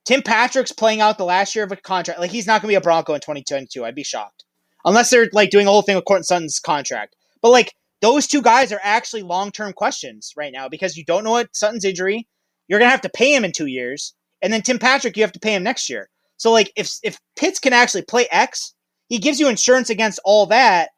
[0.05, 2.19] Tim Patrick's playing out the last year of a contract.
[2.19, 3.83] Like he's not going to be a Bronco in 2022.
[3.83, 4.45] I'd be shocked
[4.85, 7.15] unless they're like doing a whole thing with Courtland Sutton's contract.
[7.41, 11.23] But like those two guys are actually long term questions right now because you don't
[11.23, 12.27] know what Sutton's injury.
[12.67, 15.31] You're gonna have to pay him in two years, and then Tim Patrick, you have
[15.33, 16.09] to pay him next year.
[16.37, 18.73] So like if if Pitts can actually play X,
[19.09, 20.89] he gives you insurance against all that.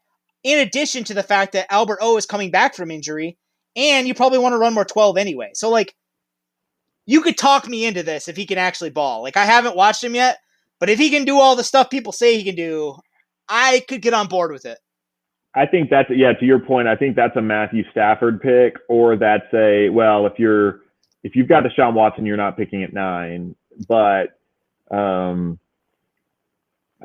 [0.44, 3.38] In addition to the fact that Albert O is coming back from injury,
[3.76, 5.52] and you probably want to run more 12 anyway.
[5.54, 5.96] So like
[7.06, 9.24] you could talk me into this if he can actually ball.
[9.24, 10.38] Like I haven't watched him yet,
[10.80, 12.96] but if he can do all the stuff people say he can do,
[13.50, 14.78] I could get on board with it.
[15.56, 16.34] I think that's yeah.
[16.34, 20.34] To your point, I think that's a Matthew Stafford pick, or that's a well, if
[20.38, 20.82] you're
[21.24, 23.56] if you've got Deshaun Watson, you're not picking at nine.
[23.88, 24.39] But
[24.92, 25.60] um,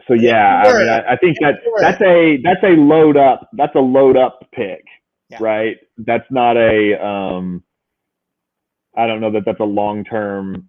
[0.08, 3.48] so yeah, I, mean, I, I think that that's a that's a load up.
[3.52, 4.84] That's a load up pick,
[5.30, 5.38] yeah.
[5.40, 5.76] right?
[5.98, 7.62] That's not a um.
[8.96, 10.68] I don't know that that's a long term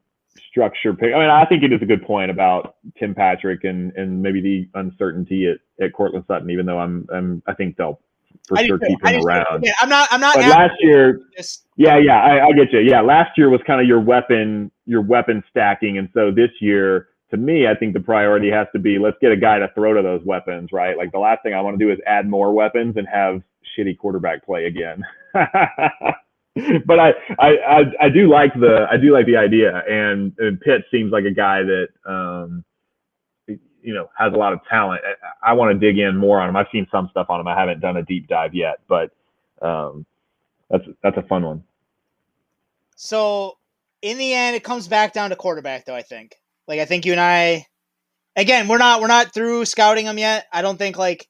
[0.50, 1.14] structure pick.
[1.14, 4.42] I mean, I think it is a good point about Tim Patrick and and maybe
[4.42, 8.00] the uncertainty at, at Courtland Sutton, even though I'm, I'm I think they'll
[8.48, 9.64] for sure keep him around.
[9.64, 10.36] Yeah, I'm not I'm not.
[10.36, 12.80] But last year, just, yeah, yeah, I, I get you.
[12.80, 17.10] Yeah, last year was kind of your weapon your weapon stacking, and so this year.
[17.32, 19.96] To me, I think the priority has to be let's get a guy to throw
[19.96, 20.96] to those weapons, right?
[20.96, 23.42] Like the last thing I want to do is add more weapons and have
[23.76, 25.04] shitty quarterback play again.
[25.34, 30.60] but I, I, I, I, do like the I do like the idea, and, and
[30.62, 32.64] Pitt seems like a guy that um,
[33.48, 35.02] you know has a lot of talent.
[35.44, 36.56] I, I want to dig in more on him.
[36.56, 37.48] I've seen some stuff on him.
[37.48, 39.12] I haven't done a deep dive yet, but
[39.62, 40.06] um,
[40.70, 41.64] that's that's a fun one.
[42.96, 43.58] So
[44.06, 45.96] in the end, it comes back down to quarterback, though.
[45.96, 46.36] I think.
[46.68, 47.66] Like I think you and I,
[48.36, 50.46] again, we're not we're not through scouting them yet.
[50.54, 51.28] I don't think like,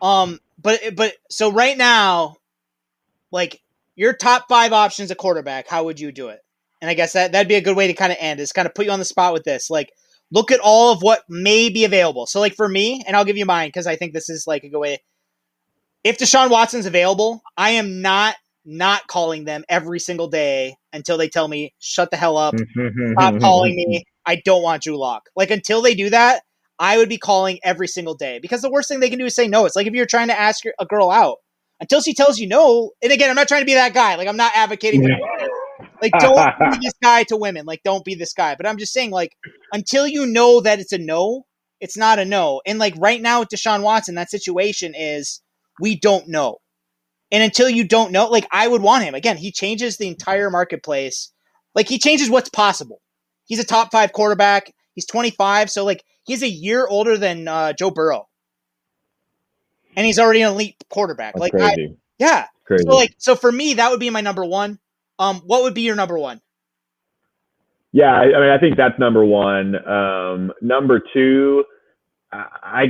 [0.00, 2.36] um, but but so right now,
[3.30, 3.60] like
[3.94, 6.40] your top five options at quarterback, how would you do it?
[6.80, 8.66] And I guess that that'd be a good way to kind of end is kind
[8.66, 9.68] of put you on the spot with this.
[9.68, 9.92] Like,
[10.30, 12.26] look at all of what may be available.
[12.26, 14.64] So, like for me, and I'll give you mine because I think this is like
[14.64, 14.98] a good way.
[16.04, 18.36] If Deshaun Watson's available, I am not
[18.68, 22.54] not calling them every single day until they tell me shut the hell up,
[23.12, 24.04] stop calling me.
[24.26, 25.30] I don't want Drew Lock.
[25.34, 26.42] Like until they do that,
[26.78, 29.34] I would be calling every single day because the worst thing they can do is
[29.34, 29.64] say no.
[29.64, 31.38] It's like if you're trying to ask a girl out
[31.80, 32.92] until she tells you no.
[33.02, 34.16] And again, I'm not trying to be that guy.
[34.16, 35.08] Like I'm not advocating for
[36.02, 36.36] like don't
[36.72, 37.64] be this guy to women.
[37.64, 38.54] Like don't be this guy.
[38.54, 39.32] But I'm just saying like
[39.72, 41.46] until you know that it's a no,
[41.80, 42.60] it's not a no.
[42.66, 45.40] And like right now with Deshaun Watson, that situation is
[45.80, 46.58] we don't know.
[47.30, 49.14] And until you don't know, like I would want him.
[49.14, 51.32] Again, he changes the entire marketplace.
[51.74, 53.00] Like he changes what's possible.
[53.44, 54.74] He's a top five quarterback.
[54.94, 58.28] He's 25, so like he's a year older than uh, Joe Burrow,
[59.96, 61.34] and he's already an elite quarterback.
[61.34, 61.92] That's like, crazy.
[61.92, 62.46] I, yeah.
[62.64, 62.84] Crazy.
[62.84, 64.78] So like, so for me, that would be my number one.
[65.18, 66.40] Um, what would be your number one?
[67.92, 69.74] Yeah, I, I mean, I think that's number one.
[69.86, 71.64] Um, number two,
[72.30, 72.82] I, I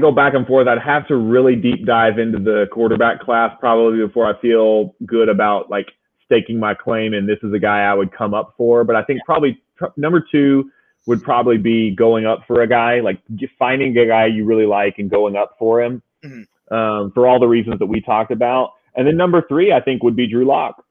[0.00, 0.68] go back and forth.
[0.68, 5.28] I'd have to really deep dive into the quarterback class probably before I feel good
[5.28, 5.88] about like
[6.24, 8.84] staking my claim and this is a guy I would come up for.
[8.84, 10.70] But I think probably pr- number two
[11.06, 13.20] would probably be going up for a guy, like
[13.58, 16.46] finding a guy you really like and going up for him Mhm.
[16.70, 18.70] um, for all the reasons that we talked about.
[18.94, 20.84] And then number three, I think would be Drew Lock.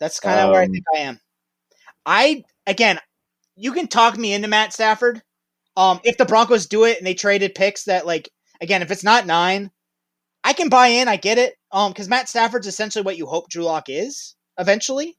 [0.00, 1.20] That's kind of where I Um, think I am.
[2.04, 2.98] I again,
[3.56, 5.22] you can talk me into Matt Stafford.
[5.76, 9.04] Um, if the Broncos do it and they traded picks that like again, if it's
[9.04, 9.70] not nine,
[10.44, 11.08] I can buy in.
[11.08, 11.56] I get it.
[11.72, 15.16] Um, because Matt Stafford's essentially what you hope Drew Lock is eventually.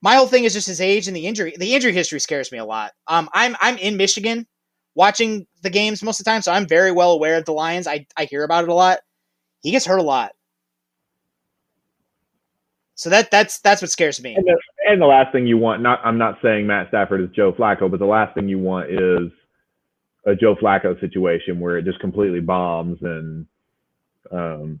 [0.00, 1.54] My whole thing is just his age and the injury.
[1.56, 2.92] The injury history scares me a lot.
[3.06, 4.46] Um, I'm I'm in Michigan
[4.94, 7.86] watching the games most of the time, so I'm very well aware of the Lions.
[7.86, 9.00] I I hear about it a lot.
[9.60, 10.32] He gets hurt a lot.
[12.94, 14.34] So that that's that's what scares me.
[14.34, 14.60] And the,
[14.92, 17.90] and the last thing you want, not I'm not saying Matt Stafford is Joe Flacco,
[17.90, 19.30] but the last thing you want is
[20.26, 23.46] a Joe Flacco situation where it just completely bombs and
[24.30, 24.80] um,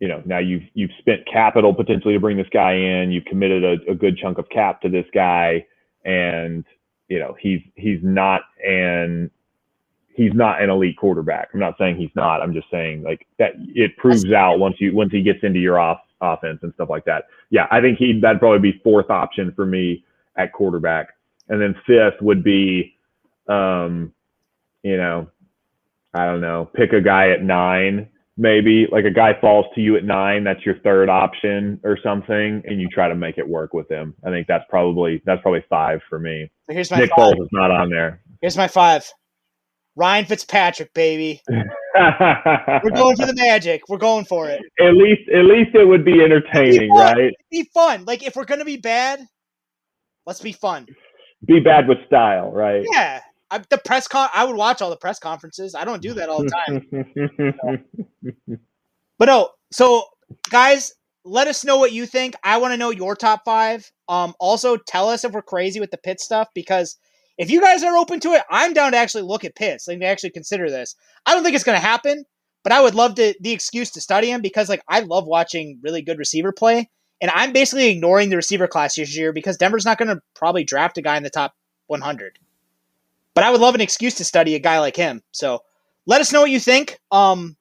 [0.00, 3.62] you know, now you've you've spent capital potentially to bring this guy in, you've committed
[3.62, 5.64] a, a good chunk of cap to this guy,
[6.04, 6.64] and
[7.08, 9.30] you know, he's he's not an
[10.14, 11.50] he's not an elite quarterback.
[11.54, 12.42] I'm not saying he's not.
[12.42, 15.78] I'm just saying like that it proves out once you once he gets into your
[15.78, 17.24] off offense and stuff like that.
[17.50, 20.04] Yeah, I think he that'd probably be fourth option for me
[20.36, 21.08] at quarterback.
[21.48, 22.94] And then fifth would be
[23.48, 24.12] um,
[24.82, 25.28] you know,
[26.14, 28.86] I don't know, pick a guy at nine, maybe.
[28.90, 32.80] Like a guy falls to you at nine, that's your third option or something, and
[32.80, 34.14] you try to make it work with him.
[34.24, 36.50] I think that's probably that's probably five for me.
[36.68, 37.34] So here's my Nick five.
[37.34, 38.20] Foles is not on there.
[38.40, 39.10] Here's my five.
[39.96, 41.42] Ryan Fitzpatrick, baby.
[41.48, 43.82] We're going for the magic.
[43.88, 44.60] We're going for it.
[44.80, 46.98] at least at least it would be entertaining, fun.
[46.98, 47.18] right?
[47.18, 48.04] It'd be fun.
[48.06, 49.26] Like if we're gonna be bad,
[50.26, 50.86] let's be fun.
[51.44, 52.86] Be bad with style, right?
[52.92, 53.20] Yeah.
[53.50, 54.30] I, the press con.
[54.34, 55.74] I would watch all the press conferences.
[55.74, 58.58] I don't do that all the time.
[59.18, 60.04] But no, so
[60.50, 62.34] guys, let us know what you think.
[62.42, 63.88] I want to know your top five.
[64.08, 66.96] Um, also tell us if we're crazy with the pit stuff because
[67.38, 70.02] if you guys are open to it, I'm down to actually look at Pitts and
[70.04, 70.94] actually consider this.
[71.26, 72.24] I don't think it's going to happen,
[72.62, 75.78] but I would love to the excuse to study him because like I love watching
[75.82, 79.84] really good receiver play, and I'm basically ignoring the receiver class this year because Denver's
[79.84, 81.54] not going to probably draft a guy in the top
[81.86, 82.38] 100.
[83.34, 85.22] But I would love an excuse to study a guy like him.
[85.32, 85.62] So
[86.06, 86.98] let us know what you think.
[87.10, 87.56] Um,